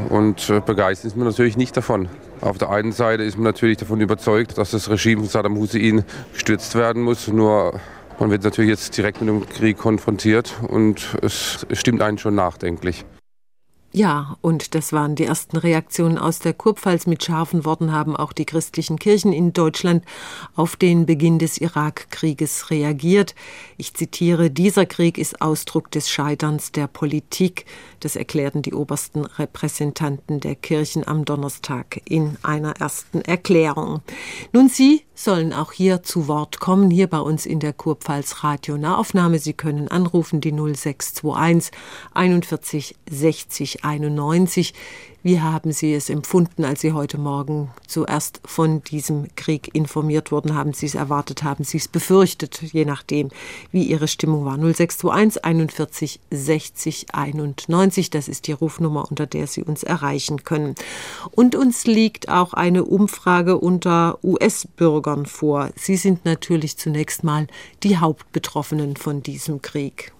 und 0.09 0.49
äh, 0.49 0.61
begeistert 0.61 1.07
ist 1.07 1.17
man 1.17 1.27
natürlich 1.27 1.57
nicht 1.57 1.75
davon. 1.77 2.07
Auf 2.41 2.57
der 2.57 2.71
einen 2.71 2.91
Seite 2.91 3.23
ist 3.23 3.37
man 3.37 3.45
natürlich 3.45 3.77
davon 3.77 4.01
überzeugt, 4.01 4.57
dass 4.57 4.71
das 4.71 4.89
Regime 4.89 5.21
von 5.21 5.29
Saddam 5.29 5.55
Hussein 5.57 6.03
gestürzt 6.33 6.75
werden 6.75 7.01
muss. 7.01 7.27
Nur 7.27 7.79
man 8.19 8.31
wird 8.31 8.43
natürlich 8.43 8.69
jetzt 8.69 8.97
direkt 8.97 9.21
mit 9.21 9.29
dem 9.29 9.47
Krieg 9.47 9.77
konfrontiert 9.77 10.55
und 10.67 11.17
es 11.21 11.65
stimmt 11.71 12.01
einen 12.01 12.17
schon 12.17 12.35
nachdenklich. 12.35 13.05
Ja, 13.95 14.37
und 14.41 14.73
das 14.73 14.91
waren 14.91 15.13
die 15.13 15.25
ersten 15.25 15.55
Reaktionen 15.55 16.17
aus 16.17 16.39
der 16.39 16.55
Kurpfalz. 16.55 17.05
Mit 17.05 17.23
scharfen 17.23 17.63
Worten 17.63 17.91
haben 17.91 18.15
auch 18.15 18.33
die 18.33 18.43
christlichen 18.45 18.97
Kirchen 18.97 19.31
in 19.33 19.53
Deutschland 19.53 20.03
auf 20.55 20.75
den 20.75 21.05
Beginn 21.05 21.37
des 21.37 21.59
Irakkrieges 21.59 22.71
reagiert. 22.71 23.35
Ich 23.77 23.93
zitiere, 23.93 24.49
dieser 24.49 24.87
Krieg 24.87 25.19
ist 25.19 25.43
Ausdruck 25.43 25.91
des 25.91 26.09
Scheiterns 26.09 26.71
der 26.71 26.87
Politik. 26.87 27.65
Das 27.99 28.15
erklärten 28.15 28.63
die 28.63 28.73
obersten 28.73 29.25
Repräsentanten 29.25 30.39
der 30.39 30.55
Kirchen 30.55 31.07
am 31.07 31.23
Donnerstag 31.23 32.01
in 32.05 32.37
einer 32.41 32.71
ersten 32.79 33.21
Erklärung. 33.21 34.01
Nun, 34.53 34.69
Sie 34.69 35.03
sollen 35.13 35.53
auch 35.53 35.71
hier 35.71 36.01
zu 36.01 36.27
Wort 36.27 36.59
kommen, 36.59 36.89
hier 36.89 37.07
bei 37.07 37.19
uns 37.19 37.45
in 37.45 37.59
der 37.59 37.73
Kurpfalz 37.73 38.43
Radio 38.43 38.77
Nahaufnahme. 38.77 39.37
Sie 39.37 39.53
können 39.53 39.87
anrufen 39.87 40.41
die 40.41 40.51
0621 40.51 41.71
41 42.15 42.95
60 43.07 43.82
91. 43.83 44.73
Wie 45.25 45.39
haben 45.39 45.71
Sie 45.71 45.93
es 45.93 46.09
empfunden, 46.09 46.65
als 46.65 46.81
Sie 46.81 46.91
heute 46.91 47.17
Morgen 47.17 47.71
zuerst 47.87 48.41
von 48.43 48.83
diesem 48.83 49.33
Krieg 49.35 49.73
informiert 49.73 50.33
wurden? 50.33 50.53
Haben 50.53 50.73
Sie 50.73 50.85
es 50.85 50.95
erwartet? 50.95 51.43
Haben 51.43 51.63
Sie 51.63 51.77
es 51.77 51.87
befürchtet? 51.87 52.61
Je 52.61 52.83
nachdem, 52.83 53.29
wie 53.71 53.83
Ihre 53.83 54.09
Stimmung 54.09 54.43
war. 54.43 54.57
0621 54.57 55.43
41 55.43 56.19
60 56.29 57.05
91. 57.13 58.09
Das 58.09 58.27
ist 58.27 58.47
die 58.47 58.51
Rufnummer, 58.51 59.05
unter 59.09 59.25
der 59.25 59.47
Sie 59.47 59.63
uns 59.63 59.83
erreichen 59.83 60.43
können. 60.43 60.75
Und 61.31 61.55
uns 61.55 61.85
liegt 61.85 62.27
auch 62.27 62.53
eine 62.53 62.83
Umfrage 62.83 63.57
unter 63.57 64.19
US-Bürgern 64.23 65.25
vor. 65.25 65.69
Sie 65.77 65.95
sind 65.95 66.25
natürlich 66.25 66.77
zunächst 66.77 67.23
mal 67.23 67.47
die 67.83 67.97
Hauptbetroffenen 67.97 68.97
von 68.97 69.23
diesem 69.23 69.61
Krieg. 69.61 70.11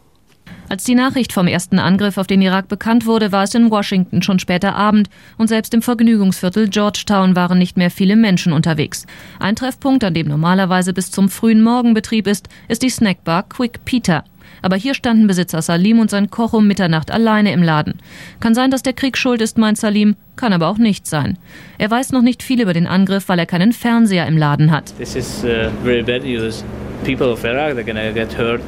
Als 0.69 0.83
die 0.83 0.95
Nachricht 0.95 1.33
vom 1.33 1.47
ersten 1.47 1.77
Angriff 1.77 2.17
auf 2.17 2.27
den 2.27 2.41
Irak 2.41 2.67
bekannt 2.67 3.05
wurde, 3.05 3.31
war 3.31 3.43
es 3.43 3.53
in 3.53 3.69
Washington 3.69 4.21
schon 4.21 4.39
später 4.39 4.75
Abend 4.75 5.09
und 5.37 5.47
selbst 5.47 5.73
im 5.73 5.81
Vergnügungsviertel 5.81 6.67
Georgetown 6.69 7.35
waren 7.35 7.57
nicht 7.57 7.77
mehr 7.77 7.91
viele 7.91 8.15
Menschen 8.15 8.53
unterwegs. 8.53 9.05
Ein 9.39 9.55
Treffpunkt, 9.55 10.03
an 10.03 10.13
dem 10.13 10.27
normalerweise 10.27 10.93
bis 10.93 11.11
zum 11.11 11.29
frühen 11.29 11.61
Morgen 11.61 11.93
Betrieb 11.93 12.27
ist, 12.27 12.49
ist 12.67 12.81
die 12.81 12.89
Snackbar 12.89 13.43
Quick 13.43 13.85
Peter. 13.85 14.23
Aber 14.63 14.77
hier 14.77 14.93
standen 14.93 15.27
Besitzer 15.27 15.61
Salim 15.61 15.99
und 15.99 16.09
sein 16.09 16.29
Koch 16.29 16.53
um 16.53 16.65
Mitternacht 16.67 17.11
alleine 17.11 17.51
im 17.51 17.61
Laden. 17.61 17.99
Kann 18.39 18.55
sein, 18.55 18.71
dass 18.71 18.81
der 18.81 18.93
Krieg 18.93 19.17
schuld 19.17 19.41
ist, 19.41 19.57
meint 19.57 19.77
Salim, 19.77 20.15
kann 20.37 20.53
aber 20.53 20.69
auch 20.69 20.77
nicht 20.77 21.05
sein. 21.05 21.37
Er 21.77 21.91
weiß 21.91 22.13
noch 22.13 22.21
nicht 22.21 22.41
viel 22.41 22.61
über 22.61 22.73
den 22.73 22.87
Angriff, 22.87 23.27
weil 23.27 23.39
er 23.39 23.45
keinen 23.45 23.73
Fernseher 23.73 24.25
im 24.25 24.37
Laden 24.37 24.71
hat. 24.71 24.95
This 24.97 25.15
is 25.15 25.43
uh, 25.43 25.69
very 25.83 26.01
bad 26.01 26.23
news. 26.23 26.63
People 27.03 27.31
of 27.31 27.43
Iraq, 27.43 27.75
they're 27.75 27.83
gonna 27.83 28.11
get 28.11 28.37
hurt. 28.37 28.61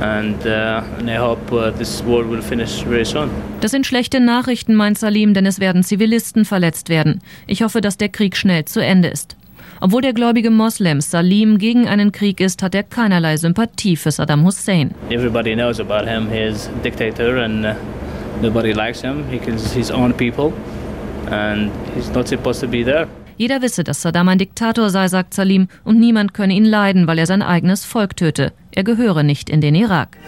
And, 0.00 0.46
uh, 0.46 0.82
and 0.98 1.10
hope 1.18 1.52
uh, 1.52 1.70
this 1.76 2.04
war 2.04 2.28
will 2.28 2.40
finish 2.40 2.84
very 2.84 3.04
soon. 3.04 3.30
Das 3.60 3.72
sind 3.72 3.84
schlechte 3.84 4.20
Nachrichten, 4.20 4.74
meint 4.74 4.96
Salim, 4.98 5.34
denn 5.34 5.44
es 5.44 5.58
werden 5.58 5.82
Zivilisten 5.82 6.44
verletzt 6.44 6.88
werden. 6.88 7.20
Ich 7.48 7.62
hoffe, 7.62 7.80
dass 7.80 7.96
der 7.96 8.08
Krieg 8.08 8.36
schnell 8.36 8.64
zu 8.64 8.80
Ende 8.80 9.08
ist. 9.08 9.36
Obwohl 9.80 10.02
der 10.02 10.12
gläubige 10.12 10.50
Moslem 10.50 11.00
Salim 11.00 11.58
gegen 11.58 11.88
einen 11.88 12.12
Krieg 12.12 12.40
ist, 12.40 12.62
hat 12.62 12.74
er 12.74 12.82
keinerlei 12.82 13.36
Sympathie 13.36 13.96
für 13.96 14.10
Saddam 14.10 14.44
Hussein. 14.44 14.92
Everybody 15.10 15.54
knows 15.54 15.80
about 15.80 16.08
him. 16.08 16.28
He 16.30 16.42
is 16.42 16.68
a 16.68 16.82
dictator 16.82 17.38
and 17.38 17.64
uh, 17.64 17.74
nobody 18.42 18.72
likes 18.72 19.00
him. 19.00 19.24
He 19.30 19.38
kills 19.38 19.72
his 19.72 19.90
own 19.90 20.12
people 20.12 20.52
and 21.30 21.70
he's 21.94 22.12
not 22.12 22.28
supposed 22.28 22.60
to 22.60 22.68
be 22.68 22.84
there. 22.84 23.08
Jeder 23.38 23.62
wisse, 23.62 23.84
dass 23.84 24.02
Saddam 24.02 24.28
ein 24.28 24.38
Diktator 24.38 24.90
sei, 24.90 25.06
sagt 25.06 25.32
Salim, 25.32 25.68
und 25.84 26.00
niemand 26.00 26.34
könne 26.34 26.54
ihn 26.54 26.64
leiden, 26.64 27.06
weil 27.06 27.20
er 27.20 27.26
sein 27.26 27.40
eigenes 27.40 27.84
Volk 27.84 28.16
töte. 28.16 28.52
Er 28.72 28.82
gehöre 28.82 29.22
nicht 29.22 29.48
in 29.48 29.60
den 29.60 29.76
Irak. 29.76 30.18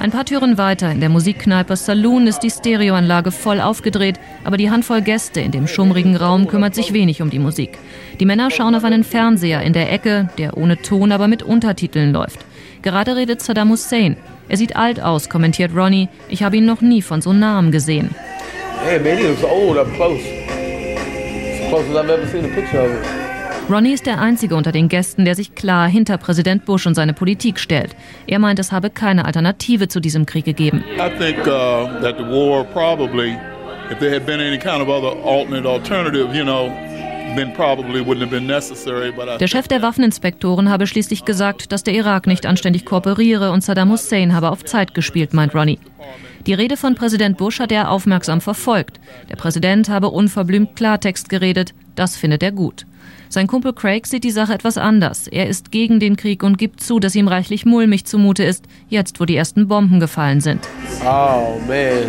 Ein 0.00 0.10
paar 0.10 0.24
Türen 0.24 0.56
weiter 0.56 0.90
in 0.90 1.00
der 1.00 1.10
Musikkneipe 1.10 1.76
Saloon 1.76 2.26
ist 2.26 2.40
die 2.40 2.48
Stereoanlage 2.48 3.30
voll 3.30 3.60
aufgedreht, 3.60 4.18
aber 4.44 4.56
die 4.56 4.70
Handvoll 4.70 5.02
Gäste 5.02 5.40
in 5.40 5.50
dem 5.50 5.68
schummrigen 5.68 6.16
Raum 6.16 6.48
kümmert 6.48 6.74
sich 6.74 6.94
wenig 6.94 7.20
um 7.20 7.28
die 7.28 7.38
Musik. 7.38 7.78
Die 8.18 8.24
Männer 8.24 8.50
schauen 8.50 8.74
auf 8.74 8.84
einen 8.84 9.04
Fernseher 9.04 9.60
in 9.60 9.74
der 9.74 9.92
Ecke, 9.92 10.30
der 10.38 10.56
ohne 10.56 10.80
Ton, 10.80 11.12
aber 11.12 11.28
mit 11.28 11.42
Untertiteln 11.42 12.14
läuft. 12.14 12.46
Gerade 12.80 13.14
redet 13.16 13.42
Saddam 13.42 13.68
Hussein. 13.68 14.16
Er 14.50 14.56
sieht 14.56 14.74
alt 14.74 15.00
aus, 15.00 15.28
kommentiert 15.28 15.70
Ronnie. 15.76 16.08
Ich 16.28 16.42
habe 16.42 16.56
ihn 16.56 16.66
noch 16.66 16.80
nie 16.80 17.02
von 17.02 17.22
so 17.22 17.32
nahem 17.32 17.70
gesehen. 17.70 18.10
Hey, 18.84 18.98
man, 18.98 19.16
he 19.16 19.28
looks 19.28 19.44
old 19.44 19.78
up 19.78 19.86
close. 19.94 20.20
As 20.20 21.68
close 21.68 21.88
as 21.88 21.96
I've 21.96 22.10
ever 22.10 22.26
seen 22.26 22.44
a 22.44 22.48
picture 22.48 22.82
of 22.82 22.90
him. 22.90 23.20
Ronnie 23.70 23.92
ist 23.92 24.06
der 24.06 24.20
einzige 24.20 24.56
unter 24.56 24.72
den 24.72 24.88
Gästen, 24.88 25.24
der 25.24 25.36
sich 25.36 25.54
klar 25.54 25.88
hinter 25.88 26.18
Präsident 26.18 26.64
Bush 26.64 26.84
und 26.88 26.96
seine 26.96 27.12
Politik 27.12 27.60
stellt. 27.60 27.94
Er 28.26 28.40
meint, 28.40 28.58
es 28.58 28.72
habe 28.72 28.90
keine 28.90 29.24
Alternative 29.24 29.86
zu 29.86 30.00
diesem 30.00 30.26
Krieg 30.26 30.44
gegeben. 30.44 30.82
I 30.96 31.08
think 31.16 31.38
uh, 31.46 32.00
that 32.00 32.18
the 32.18 32.24
war 32.24 32.64
probably, 32.64 33.36
if 33.92 34.00
there 34.00 34.12
had 34.12 34.26
been 34.26 34.40
any 34.40 34.58
kind 34.58 34.82
of 34.82 34.88
other 34.88 35.16
alternate 35.24 35.64
alternative, 35.64 36.34
you 36.34 36.42
know, 36.42 36.72
der 39.38 39.46
Chef 39.46 39.68
der 39.68 39.82
Waffeninspektoren 39.82 40.68
habe 40.68 40.86
schließlich 40.86 41.24
gesagt, 41.24 41.72
dass 41.72 41.84
der 41.84 41.94
Irak 41.94 42.26
nicht 42.26 42.46
anständig 42.46 42.84
kooperiere 42.84 43.52
und 43.52 43.62
Saddam 43.62 43.90
Hussein 43.90 44.34
habe 44.34 44.50
auf 44.50 44.64
Zeit 44.64 44.94
gespielt, 44.94 45.32
meint 45.32 45.54
Ronnie. 45.54 45.78
Die 46.46 46.54
Rede 46.54 46.76
von 46.76 46.94
Präsident 46.94 47.36
Bush 47.38 47.60
hat 47.60 47.70
er 47.70 47.90
aufmerksam 47.90 48.40
verfolgt. 48.40 48.98
Der 49.28 49.36
Präsident 49.36 49.88
habe 49.88 50.08
unverblümt 50.08 50.74
Klartext 50.74 51.28
geredet, 51.28 51.74
das 51.94 52.16
findet 52.16 52.42
er 52.42 52.52
gut. 52.52 52.86
Sein 53.28 53.46
Kumpel 53.46 53.72
Craig 53.72 54.08
sieht 54.08 54.24
die 54.24 54.32
Sache 54.32 54.54
etwas 54.54 54.76
anders. 54.76 55.28
Er 55.28 55.46
ist 55.48 55.70
gegen 55.70 56.00
den 56.00 56.16
Krieg 56.16 56.42
und 56.42 56.58
gibt 56.58 56.82
zu, 56.82 56.98
dass 56.98 57.14
ihm 57.14 57.28
reichlich 57.28 57.64
mulmig 57.64 58.04
zumute 58.06 58.42
ist, 58.42 58.64
jetzt 58.88 59.20
wo 59.20 59.24
die 59.24 59.36
ersten 59.36 59.68
Bomben 59.68 60.00
gefallen 60.00 60.40
sind. 60.40 60.66
Oh 61.04 61.60
man, 61.68 62.08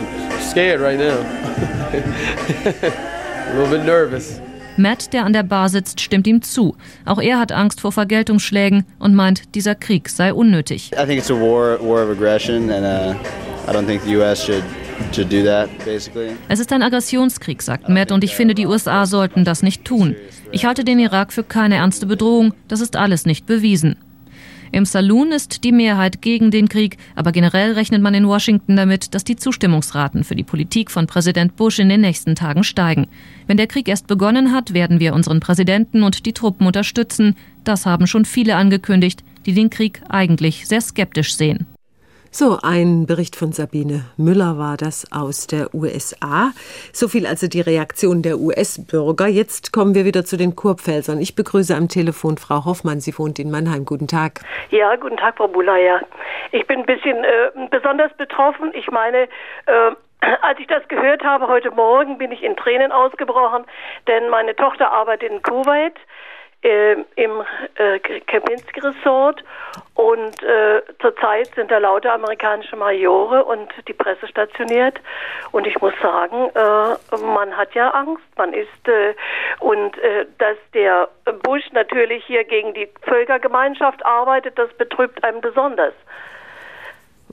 scared 0.49 0.81
right 0.81 0.97
now. 0.97 1.23
A 3.51 3.53
little 3.53 3.77
bit 3.77 3.85
nervous. 3.85 4.39
Matt, 4.77 5.13
der 5.13 5.25
an 5.25 5.33
der 5.33 5.43
Bar 5.43 5.69
sitzt, 5.69 6.01
stimmt 6.01 6.27
ihm 6.27 6.41
zu. 6.41 6.75
Auch 7.05 7.21
er 7.21 7.39
hat 7.39 7.51
Angst 7.51 7.81
vor 7.81 7.91
Vergeltungsschlägen 7.91 8.85
und 8.99 9.15
meint, 9.15 9.55
dieser 9.55 9.75
Krieg 9.75 10.09
sei 10.09 10.33
unnötig. 10.33 10.91
I 10.93 11.05
think 11.05 11.19
it's 11.19 11.31
a 11.31 11.33
war, 11.33 11.79
war 11.81 12.03
of 12.03 12.09
aggression 12.09 12.69
and 12.69 12.85
uh, 12.85 13.15
I 13.69 13.73
don't 13.73 13.85
think 13.85 14.01
the 14.03 14.17
US 14.17 14.43
should 14.43 14.63
es 16.49 16.59
ist 16.59 16.71
ein 16.71 16.83
Aggressionskrieg, 16.83 17.61
sagt 17.61 17.89
Matt, 17.89 18.11
und 18.11 18.23
ich 18.23 18.35
finde, 18.35 18.53
die 18.53 18.67
USA 18.67 19.05
sollten 19.05 19.43
das 19.43 19.63
nicht 19.63 19.83
tun. 19.83 20.15
Ich 20.51 20.65
halte 20.65 20.83
den 20.83 20.99
Irak 20.99 21.33
für 21.33 21.43
keine 21.43 21.75
ernste 21.75 22.05
Bedrohung, 22.05 22.53
das 22.67 22.81
ist 22.81 22.95
alles 22.95 23.25
nicht 23.25 23.45
bewiesen. 23.45 23.95
Im 24.73 24.85
Saloon 24.85 25.31
ist 25.33 25.65
die 25.65 25.73
Mehrheit 25.73 26.21
gegen 26.21 26.49
den 26.49 26.69
Krieg, 26.69 26.97
aber 27.15 27.31
generell 27.31 27.73
rechnet 27.73 28.01
man 28.01 28.13
in 28.13 28.27
Washington 28.27 28.77
damit, 28.77 29.13
dass 29.13 29.25
die 29.25 29.35
Zustimmungsraten 29.35 30.23
für 30.23 30.35
die 30.35 30.43
Politik 30.43 30.89
von 30.91 31.07
Präsident 31.07 31.57
Bush 31.57 31.79
in 31.79 31.89
den 31.89 32.01
nächsten 32.01 32.35
Tagen 32.35 32.63
steigen. 32.63 33.07
Wenn 33.47 33.57
der 33.57 33.67
Krieg 33.67 33.89
erst 33.89 34.07
begonnen 34.07 34.53
hat, 34.53 34.73
werden 34.73 35.01
wir 35.01 35.13
unseren 35.13 35.41
Präsidenten 35.41 36.03
und 36.03 36.25
die 36.25 36.33
Truppen 36.33 36.67
unterstützen. 36.67 37.35
Das 37.65 37.85
haben 37.85 38.07
schon 38.07 38.23
viele 38.23 38.55
angekündigt, 38.55 39.23
die 39.45 39.53
den 39.53 39.69
Krieg 39.69 40.01
eigentlich 40.07 40.67
sehr 40.67 40.81
skeptisch 40.81 41.35
sehen. 41.35 41.65
So, 42.33 42.59
ein 42.63 43.07
Bericht 43.07 43.35
von 43.35 43.51
Sabine 43.51 44.05
Müller 44.15 44.57
war 44.57 44.77
das 44.77 45.05
aus 45.11 45.47
der 45.47 45.75
USA. 45.75 46.51
So 46.93 47.09
viel 47.09 47.27
also 47.27 47.49
die 47.49 47.59
Reaktion 47.59 48.21
der 48.21 48.37
US-Bürger. 48.37 49.27
Jetzt 49.27 49.73
kommen 49.73 49.95
wir 49.95 50.05
wieder 50.05 50.23
zu 50.23 50.37
den 50.37 50.55
Kurpfälzern. 50.55 51.19
Ich 51.19 51.35
begrüße 51.35 51.75
am 51.75 51.89
Telefon 51.89 52.37
Frau 52.37 52.63
Hoffmann. 52.63 53.01
Sie 53.01 53.11
wohnt 53.19 53.37
in 53.37 53.51
Mannheim. 53.51 53.83
Guten 53.83 54.07
Tag. 54.07 54.39
Ja, 54.69 54.95
guten 54.95 55.17
Tag, 55.17 55.35
Frau 55.35 55.49
Bulaya. 55.49 55.99
Ich 56.53 56.65
bin 56.67 56.79
ein 56.79 56.85
bisschen 56.85 57.21
äh, 57.21 57.67
besonders 57.69 58.13
betroffen. 58.13 58.71
Ich 58.75 58.89
meine, 58.89 59.23
äh, 59.65 59.91
als 60.41 60.57
ich 60.59 60.67
das 60.67 60.87
gehört 60.87 61.25
habe 61.25 61.49
heute 61.49 61.71
Morgen, 61.71 62.17
bin 62.17 62.31
ich 62.31 62.43
in 62.43 62.55
Tränen 62.55 62.93
ausgebrochen, 62.93 63.65
denn 64.07 64.29
meine 64.29 64.55
Tochter 64.55 64.89
arbeitet 64.89 65.29
in 65.29 65.41
Kuwait 65.41 65.95
äh, 66.63 66.93
im 67.15 67.43
äh, 67.75 67.99
Kempinski 67.99 68.79
Resort. 68.79 69.43
Und 69.95 70.41
äh, 70.41 70.81
zurzeit 70.99 71.53
sind 71.55 71.69
da 71.69 71.77
lauter 71.77 72.13
amerikanische 72.13 72.75
Majore 72.75 73.43
und 73.43 73.69
die 73.87 73.93
Presse 73.93 74.27
stationiert. 74.27 74.99
Und 75.51 75.67
ich 75.67 75.79
muss 75.81 75.93
sagen, 76.01 76.49
äh, 76.55 77.17
man 77.17 77.55
hat 77.55 77.73
ja 77.75 77.89
Angst, 77.89 78.23
man 78.37 78.53
ist 78.53 78.87
äh, 78.87 79.13
und 79.59 79.97
äh, 79.99 80.25
dass 80.37 80.57
der 80.73 81.09
Bush 81.43 81.71
natürlich 81.73 82.25
hier 82.25 82.43
gegen 82.43 82.73
die 82.73 82.89
Völkergemeinschaft 83.03 84.03
arbeitet, 84.05 84.57
das 84.57 84.71
betrübt 84.73 85.23
einem 85.23 85.41
besonders. 85.41 85.93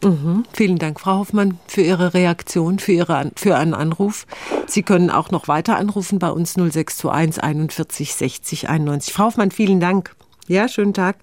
Mhm. 0.03 0.45
Vielen 0.53 0.79
Dank, 0.79 1.01
Frau 1.01 1.19
Hoffmann, 1.19 1.59
für 1.67 1.83
Ihre 1.83 2.15
Reaktion, 2.15 2.79
für, 2.79 2.93
Ihre, 2.93 3.31
für 3.37 3.57
einen 3.57 3.75
Anruf. 3.75 4.27
Sie 4.67 4.83
können 4.83 5.11
auch 5.11 5.31
noch 5.31 5.49
weiter 5.49 5.77
anrufen 5.77 6.19
bei 6.19 6.31
uns 6.31 6.55
0621 6.55 7.43
41 7.43 8.15
60 8.15 8.69
91. 8.69 9.13
Frau 9.13 9.25
Hoffmann, 9.25 9.51
vielen 9.51 9.81
Dank. 9.81 10.15
Ja, 10.47 10.69
schönen 10.69 10.95
Tag. 10.95 11.17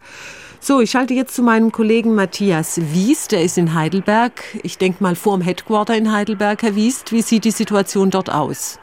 So, 0.60 0.82
ich 0.82 0.92
schalte 0.92 1.14
jetzt 1.14 1.36
zu 1.36 1.44
meinem 1.44 1.72
Kollegen 1.72 2.16
Matthias 2.16 2.80
Wiest, 2.92 3.32
der 3.32 3.44
ist 3.44 3.58
in 3.58 3.74
Heidelberg. 3.74 4.42
Ich 4.64 4.78
denke 4.78 5.04
mal 5.04 5.16
vor 5.16 5.38
dem 5.38 5.42
Headquarter 5.42 5.96
in 5.96 6.12
Heidelberg. 6.12 6.64
Herr 6.64 6.76
Wiest, 6.76 7.12
wie 7.12 7.22
sieht 7.22 7.46
die 7.46 7.52
Situation 7.52 8.10
dort 8.10 8.32
aus? 8.32 8.80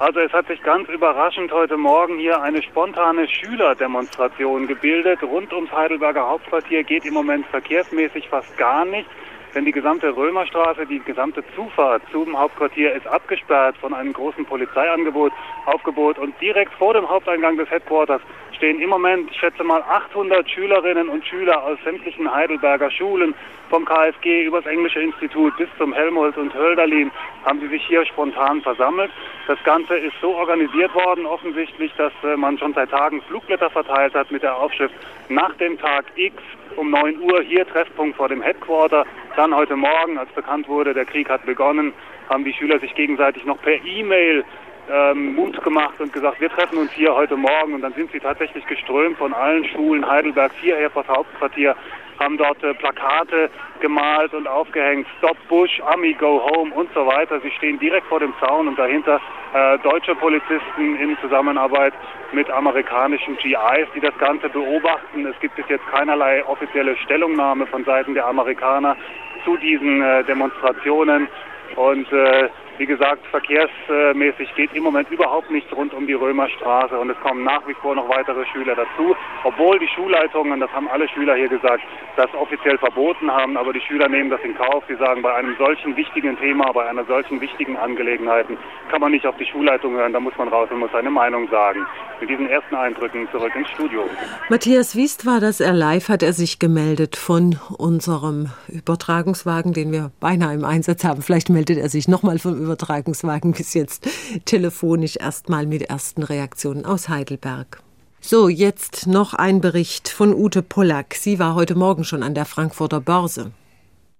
Also 0.00 0.18
es 0.20 0.32
hat 0.32 0.46
sich 0.46 0.62
ganz 0.62 0.88
überraschend 0.88 1.52
heute 1.52 1.76
Morgen 1.76 2.18
hier 2.18 2.40
eine 2.40 2.62
spontane 2.62 3.28
Schülerdemonstration 3.28 4.66
gebildet. 4.66 5.22
Rund 5.22 5.52
ums 5.52 5.70
Heidelberger 5.72 6.26
Hauptquartier 6.26 6.84
geht 6.84 7.04
im 7.04 7.12
Moment 7.12 7.44
verkehrsmäßig 7.48 8.26
fast 8.30 8.56
gar 8.56 8.86
nichts. 8.86 9.10
Denn 9.54 9.66
die 9.66 9.72
gesamte 9.72 10.16
Römerstraße, 10.16 10.86
die 10.86 11.00
gesamte 11.00 11.44
Zufahrt 11.54 12.00
zum 12.10 12.38
Hauptquartier 12.38 12.94
ist 12.94 13.06
abgesperrt 13.06 13.76
von 13.76 13.92
einem 13.92 14.14
großen 14.14 14.46
Polizeiangebot, 14.46 15.32
Aufgebot 15.66 16.18
und 16.18 16.34
direkt 16.40 16.72
vor 16.72 16.94
dem 16.94 17.06
Haupteingang 17.06 17.58
des 17.58 17.70
Headquarters 17.70 18.22
stehen 18.60 18.78
im 18.82 18.90
Moment, 18.90 19.30
ich 19.30 19.38
schätze 19.40 19.64
mal, 19.64 19.80
800 19.80 20.48
Schülerinnen 20.50 21.08
und 21.08 21.26
Schüler 21.26 21.64
aus 21.64 21.78
sämtlichen 21.82 22.30
Heidelberger 22.30 22.90
Schulen, 22.90 23.34
vom 23.70 23.86
KfG 23.86 24.44
über 24.44 24.60
das 24.60 24.70
Englische 24.70 25.00
Institut 25.00 25.56
bis 25.56 25.68
zum 25.78 25.94
Helmholtz 25.94 26.36
und 26.36 26.52
Hölderlin, 26.52 27.10
haben 27.46 27.58
sie 27.60 27.68
sich 27.68 27.82
hier 27.86 28.04
spontan 28.04 28.60
versammelt. 28.60 29.10
Das 29.46 29.56
Ganze 29.64 29.96
ist 29.96 30.12
so 30.20 30.34
organisiert 30.34 30.94
worden, 30.94 31.24
offensichtlich, 31.24 31.90
dass 31.96 32.12
äh, 32.22 32.36
man 32.36 32.58
schon 32.58 32.74
seit 32.74 32.90
Tagen 32.90 33.22
Flugblätter 33.22 33.70
verteilt 33.70 34.12
hat 34.12 34.30
mit 34.30 34.42
der 34.42 34.54
Aufschrift 34.54 34.94
nach 35.30 35.54
dem 35.54 35.78
Tag 35.78 36.04
X 36.16 36.36
um 36.76 36.90
9 36.90 37.18
Uhr 37.18 37.40
hier 37.40 37.66
Treffpunkt 37.66 38.18
vor 38.18 38.28
dem 38.28 38.42
Headquarter. 38.42 39.06
Dann 39.36 39.54
heute 39.54 39.76
Morgen, 39.76 40.18
als 40.18 40.28
bekannt 40.32 40.68
wurde, 40.68 40.92
der 40.92 41.06
Krieg 41.06 41.30
hat 41.30 41.46
begonnen, 41.46 41.94
haben 42.28 42.44
die 42.44 42.52
Schüler 42.52 42.78
sich 42.78 42.94
gegenseitig 42.94 43.46
noch 43.46 43.60
per 43.62 43.82
E-Mail 43.82 44.44
ähm, 44.90 45.34
Mut 45.34 45.62
gemacht 45.62 45.94
und 45.98 46.12
gesagt, 46.12 46.40
wir 46.40 46.50
treffen 46.50 46.78
uns 46.78 46.90
hier 46.92 47.14
heute 47.14 47.36
Morgen. 47.36 47.74
Und 47.74 47.82
dann 47.82 47.92
sind 47.94 48.10
sie 48.12 48.20
tatsächlich 48.20 48.66
geströmt 48.66 49.18
von 49.18 49.32
allen 49.32 49.64
Schulen 49.66 50.08
Heidelbergs 50.08 50.54
hierher 50.60 50.90
vor 50.90 51.04
das 51.04 51.16
Hauptquartier, 51.16 51.76
haben 52.18 52.36
dort 52.36 52.62
äh, 52.62 52.74
Plakate 52.74 53.50
gemalt 53.80 54.34
und 54.34 54.46
aufgehängt, 54.46 55.06
Stop 55.18 55.36
Bush, 55.48 55.80
Army 55.86 56.12
Go 56.14 56.42
Home 56.50 56.74
und 56.74 56.92
so 56.94 57.06
weiter. 57.06 57.40
Sie 57.40 57.50
stehen 57.52 57.78
direkt 57.78 58.06
vor 58.08 58.20
dem 58.20 58.34
Zaun 58.40 58.68
und 58.68 58.78
dahinter 58.78 59.20
äh, 59.54 59.78
deutsche 59.78 60.14
Polizisten 60.14 60.96
in 60.96 61.16
Zusammenarbeit 61.20 61.94
mit 62.32 62.50
amerikanischen 62.50 63.36
GIs, 63.38 63.88
die 63.94 64.00
das 64.00 64.16
Ganze 64.18 64.48
beobachten. 64.48 65.26
Es 65.26 65.38
gibt 65.40 65.56
bis 65.56 65.66
jetzt 65.68 65.86
keinerlei 65.88 66.44
offizielle 66.44 66.96
Stellungnahme 66.98 67.66
von 67.66 67.84
Seiten 67.84 68.14
der 68.14 68.26
Amerikaner 68.26 68.96
zu 69.44 69.56
diesen 69.56 70.02
äh, 70.02 70.22
Demonstrationen. 70.24 71.28
Und 71.76 72.12
äh, 72.12 72.48
wie 72.80 72.86
gesagt, 72.86 73.26
verkehrsmäßig 73.26 74.54
geht 74.56 74.72
im 74.72 74.82
Moment 74.82 75.10
überhaupt 75.10 75.50
nichts 75.50 75.70
rund 75.76 75.92
um 75.92 76.06
die 76.06 76.14
Römerstraße 76.14 76.98
und 76.98 77.10
es 77.10 77.20
kommen 77.20 77.44
nach 77.44 77.60
wie 77.68 77.74
vor 77.74 77.94
noch 77.94 78.08
weitere 78.08 78.42
Schüler 78.46 78.74
dazu, 78.74 79.14
obwohl 79.44 79.78
die 79.78 79.88
Schulleitungen, 79.88 80.58
das 80.60 80.72
haben 80.72 80.88
alle 80.88 81.06
Schüler 81.10 81.34
hier 81.34 81.48
gesagt, 81.48 81.82
das 82.16 82.32
offiziell 82.32 82.78
verboten 82.78 83.30
haben, 83.30 83.58
aber 83.58 83.74
die 83.74 83.82
Schüler 83.82 84.08
nehmen 84.08 84.30
das 84.30 84.40
in 84.42 84.56
Kauf. 84.56 84.82
Sie 84.88 84.96
sagen, 84.96 85.20
bei 85.20 85.34
einem 85.34 85.54
solchen 85.58 85.94
wichtigen 85.94 86.38
Thema, 86.38 86.72
bei 86.72 86.88
einer 86.88 87.04
solchen 87.04 87.38
wichtigen 87.42 87.76
Angelegenheit 87.76 88.46
kann 88.90 89.00
man 89.02 89.12
nicht 89.12 89.26
auf 89.26 89.36
die 89.36 89.46
Schulleitung 89.46 89.92
hören, 89.92 90.14
da 90.14 90.20
muss 90.20 90.36
man 90.38 90.48
raus 90.48 90.70
und 90.70 90.78
muss 90.78 90.90
seine 90.90 91.10
Meinung 91.10 91.48
sagen. 91.50 91.86
Mit 92.18 92.30
diesen 92.30 92.48
ersten 92.48 92.74
Eindrücken 92.74 93.28
zurück 93.30 93.52
ins 93.56 93.68
Studio. 93.70 94.04
Matthias 94.48 94.94
Wiest 94.94 95.24
war 95.26 95.40
das, 95.40 95.60
er 95.60 95.72
live 95.72 96.08
hat 96.08 96.22
er 96.22 96.32
sich 96.32 96.58
gemeldet 96.58 97.16
von 97.16 97.58
unserem 97.78 98.50
Übertragungswagen, 98.68 99.72
den 99.72 99.92
wir 99.92 100.12
beinahe 100.20 100.54
im 100.54 100.64
Einsatz 100.64 101.04
haben. 101.04 101.22
Vielleicht 101.22 101.48
meldet 101.48 101.78
er 101.78 101.88
sich 101.88 102.08
nochmal 102.08 102.38
vom 102.38 102.54
Übertragungswagen 102.54 102.69
bis 102.76 103.74
jetzt 103.74 104.08
telefonisch 104.44 105.16
erstmal 105.16 105.66
mit 105.66 105.82
ersten 105.82 106.22
Reaktionen 106.22 106.84
aus 106.84 107.08
Heidelberg. 107.08 107.82
So, 108.20 108.48
jetzt 108.48 109.06
noch 109.06 109.32
ein 109.32 109.60
Bericht 109.60 110.08
von 110.08 110.34
Ute 110.34 110.62
Pollack. 110.62 111.14
Sie 111.14 111.38
war 111.38 111.54
heute 111.54 111.74
Morgen 111.74 112.04
schon 112.04 112.22
an 112.22 112.34
der 112.34 112.44
Frankfurter 112.44 113.00
Börse. 113.00 113.52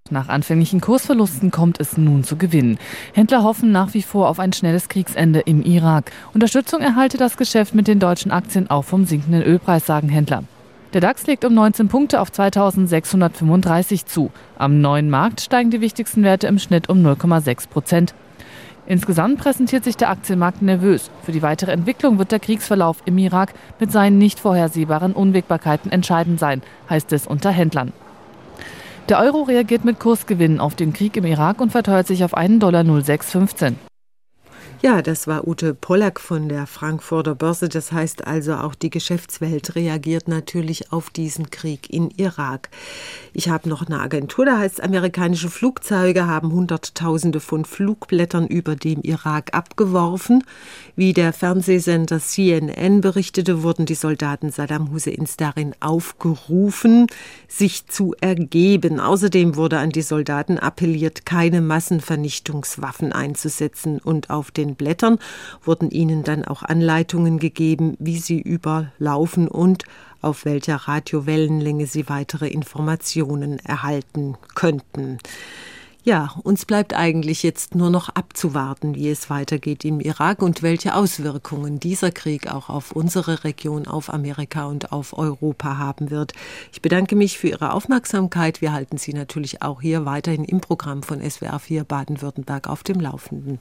Nach 0.08 0.28
anfänglichen 0.28 0.80
Kursverlusten 0.80 1.50
kommt 1.50 1.78
es 1.78 1.96
nun 1.96 2.24
zu 2.24 2.36
Gewinnen. 2.36 2.78
Händler 3.12 3.44
hoffen 3.44 3.70
nach 3.70 3.94
wie 3.94 4.02
vor 4.02 4.28
auf 4.28 4.40
ein 4.40 4.52
schnelles 4.52 4.88
Kriegsende 4.88 5.40
im 5.40 5.62
Irak. 5.62 6.10
Unterstützung 6.34 6.80
erhalte 6.80 7.18
das 7.18 7.36
Geschäft 7.36 7.74
mit 7.74 7.86
den 7.86 8.00
deutschen 8.00 8.32
Aktien 8.32 8.70
auch 8.70 8.84
vom 8.84 9.04
sinkenden 9.04 9.42
Ölpreis, 9.42 9.86
sagen 9.86 10.08
Händler. 10.08 10.44
Der 10.94 11.00
DAX 11.00 11.26
legt 11.28 11.44
um 11.44 11.54
19 11.54 11.86
Punkte 11.86 12.20
auf 12.20 12.32
2635 12.32 14.06
zu. 14.06 14.32
Am 14.58 14.80
neuen 14.80 15.08
Markt 15.08 15.40
steigen 15.40 15.70
die 15.70 15.80
wichtigsten 15.80 16.24
Werte 16.24 16.48
im 16.48 16.58
Schnitt 16.58 16.88
um 16.88 17.06
0,6 17.06 17.68
Prozent. 17.68 18.14
Insgesamt 18.90 19.38
präsentiert 19.38 19.85
sich 19.85 19.96
der 19.96 20.11
Aktienmarkt 20.11 20.62
nervös. 20.62 21.12
Für 21.22 21.31
die 21.31 21.42
weitere 21.42 21.70
Entwicklung 21.70 22.18
wird 22.18 22.33
der 22.33 22.40
Kriegsverlauf 22.40 22.96
im 23.05 23.18
Irak 23.18 23.55
mit 23.79 23.92
seinen 23.92 24.18
nicht 24.18 24.40
vorhersehbaren 24.40 25.12
Unwägbarkeiten 25.12 25.92
entscheidend 25.92 26.40
sein, 26.40 26.61
heißt 26.88 27.12
es 27.12 27.24
unter 27.24 27.53
Händlern. 27.53 27.92
Der 29.09 29.20
Euro 29.20 29.42
reagiert 29.42 29.85
mit 29.85 30.00
Kursgewinnen 30.00 30.59
auf 30.59 30.74
den 30.74 30.92
Krieg 30.92 31.16
im 31.16 31.24
Irak 31.24 31.61
und 31.61 31.70
verteuert 31.70 32.09
sich 32.09 32.24
auf 32.24 32.35
einen 32.35 32.59
Dollar 32.59 32.83
0,615. 32.83 33.89
Ja, 34.82 35.02
das 35.02 35.26
war 35.26 35.46
Ute 35.46 35.74
Pollack 35.74 36.18
von 36.18 36.48
der 36.48 36.66
Frankfurter 36.66 37.34
Börse. 37.34 37.68
Das 37.68 37.92
heißt 37.92 38.26
also, 38.26 38.54
auch 38.54 38.74
die 38.74 38.88
Geschäftswelt 38.88 39.74
reagiert 39.74 40.26
natürlich 40.26 40.90
auf 40.90 41.10
diesen 41.10 41.50
Krieg 41.50 41.90
in 41.90 42.10
Irak. 42.16 42.70
Ich 43.34 43.50
habe 43.50 43.68
noch 43.68 43.86
eine 43.86 44.00
Agentur, 44.00 44.46
da 44.46 44.58
heißt 44.58 44.82
amerikanische 44.82 45.50
Flugzeuge 45.50 46.26
haben 46.26 46.52
Hunderttausende 46.52 47.40
von 47.40 47.66
Flugblättern 47.66 48.46
über 48.46 48.74
dem 48.74 49.02
Irak 49.02 49.52
abgeworfen. 49.52 50.44
Wie 50.96 51.12
der 51.12 51.32
Fernsehsender 51.32 52.18
CNN 52.18 53.02
berichtete, 53.02 53.62
wurden 53.62 53.84
die 53.86 53.94
Soldaten 53.94 54.50
Saddam 54.50 54.92
Husseins 54.92 55.36
darin 55.36 55.74
aufgerufen, 55.80 57.06
sich 57.48 57.86
zu 57.86 58.14
ergeben. 58.20 58.98
Außerdem 58.98 59.56
wurde 59.56 59.78
an 59.78 59.90
die 59.90 60.02
Soldaten 60.02 60.58
appelliert, 60.58 61.26
keine 61.26 61.60
Massenvernichtungswaffen 61.60 63.12
einzusetzen 63.12 63.98
und 63.98 64.30
auf 64.30 64.49
den 64.50 64.74
Blättern 64.74 65.18
wurden 65.62 65.90
ihnen 65.90 66.22
dann 66.22 66.44
auch 66.44 66.62
Anleitungen 66.62 67.38
gegeben, 67.38 67.96
wie 67.98 68.18
sie 68.18 68.40
überlaufen 68.40 69.48
und 69.48 69.84
auf 70.22 70.44
welcher 70.44 70.76
Radiowellenlänge 70.76 71.86
sie 71.86 72.08
weitere 72.08 72.48
Informationen 72.48 73.58
erhalten 73.60 74.36
könnten. 74.54 75.18
Ja, 76.02 76.30
uns 76.44 76.64
bleibt 76.64 76.94
eigentlich 76.94 77.42
jetzt 77.42 77.74
nur 77.74 77.90
noch 77.90 78.08
abzuwarten, 78.08 78.94
wie 78.94 79.10
es 79.10 79.28
weitergeht 79.28 79.84
im 79.84 80.00
Irak 80.00 80.40
und 80.40 80.62
welche 80.62 80.94
Auswirkungen 80.94 81.78
dieser 81.78 82.10
Krieg 82.10 82.50
auch 82.50 82.70
auf 82.70 82.92
unsere 82.92 83.44
Region, 83.44 83.86
auf 83.86 84.08
Amerika 84.12 84.64
und 84.64 84.92
auf 84.92 85.16
Europa 85.16 85.76
haben 85.76 86.10
wird. 86.10 86.32
Ich 86.72 86.80
bedanke 86.80 87.16
mich 87.16 87.38
für 87.38 87.48
Ihre 87.48 87.74
Aufmerksamkeit. 87.74 88.62
Wir 88.62 88.72
halten 88.72 88.96
Sie 88.96 89.12
natürlich 89.12 89.60
auch 89.60 89.82
hier 89.82 90.06
weiterhin 90.06 90.46
im 90.46 90.62
Programm 90.62 91.02
von 91.02 91.20
SWR 91.20 91.58
4 91.58 91.84
Baden-Württemberg 91.84 92.66
auf 92.70 92.82
dem 92.82 92.98
Laufenden. 92.98 93.60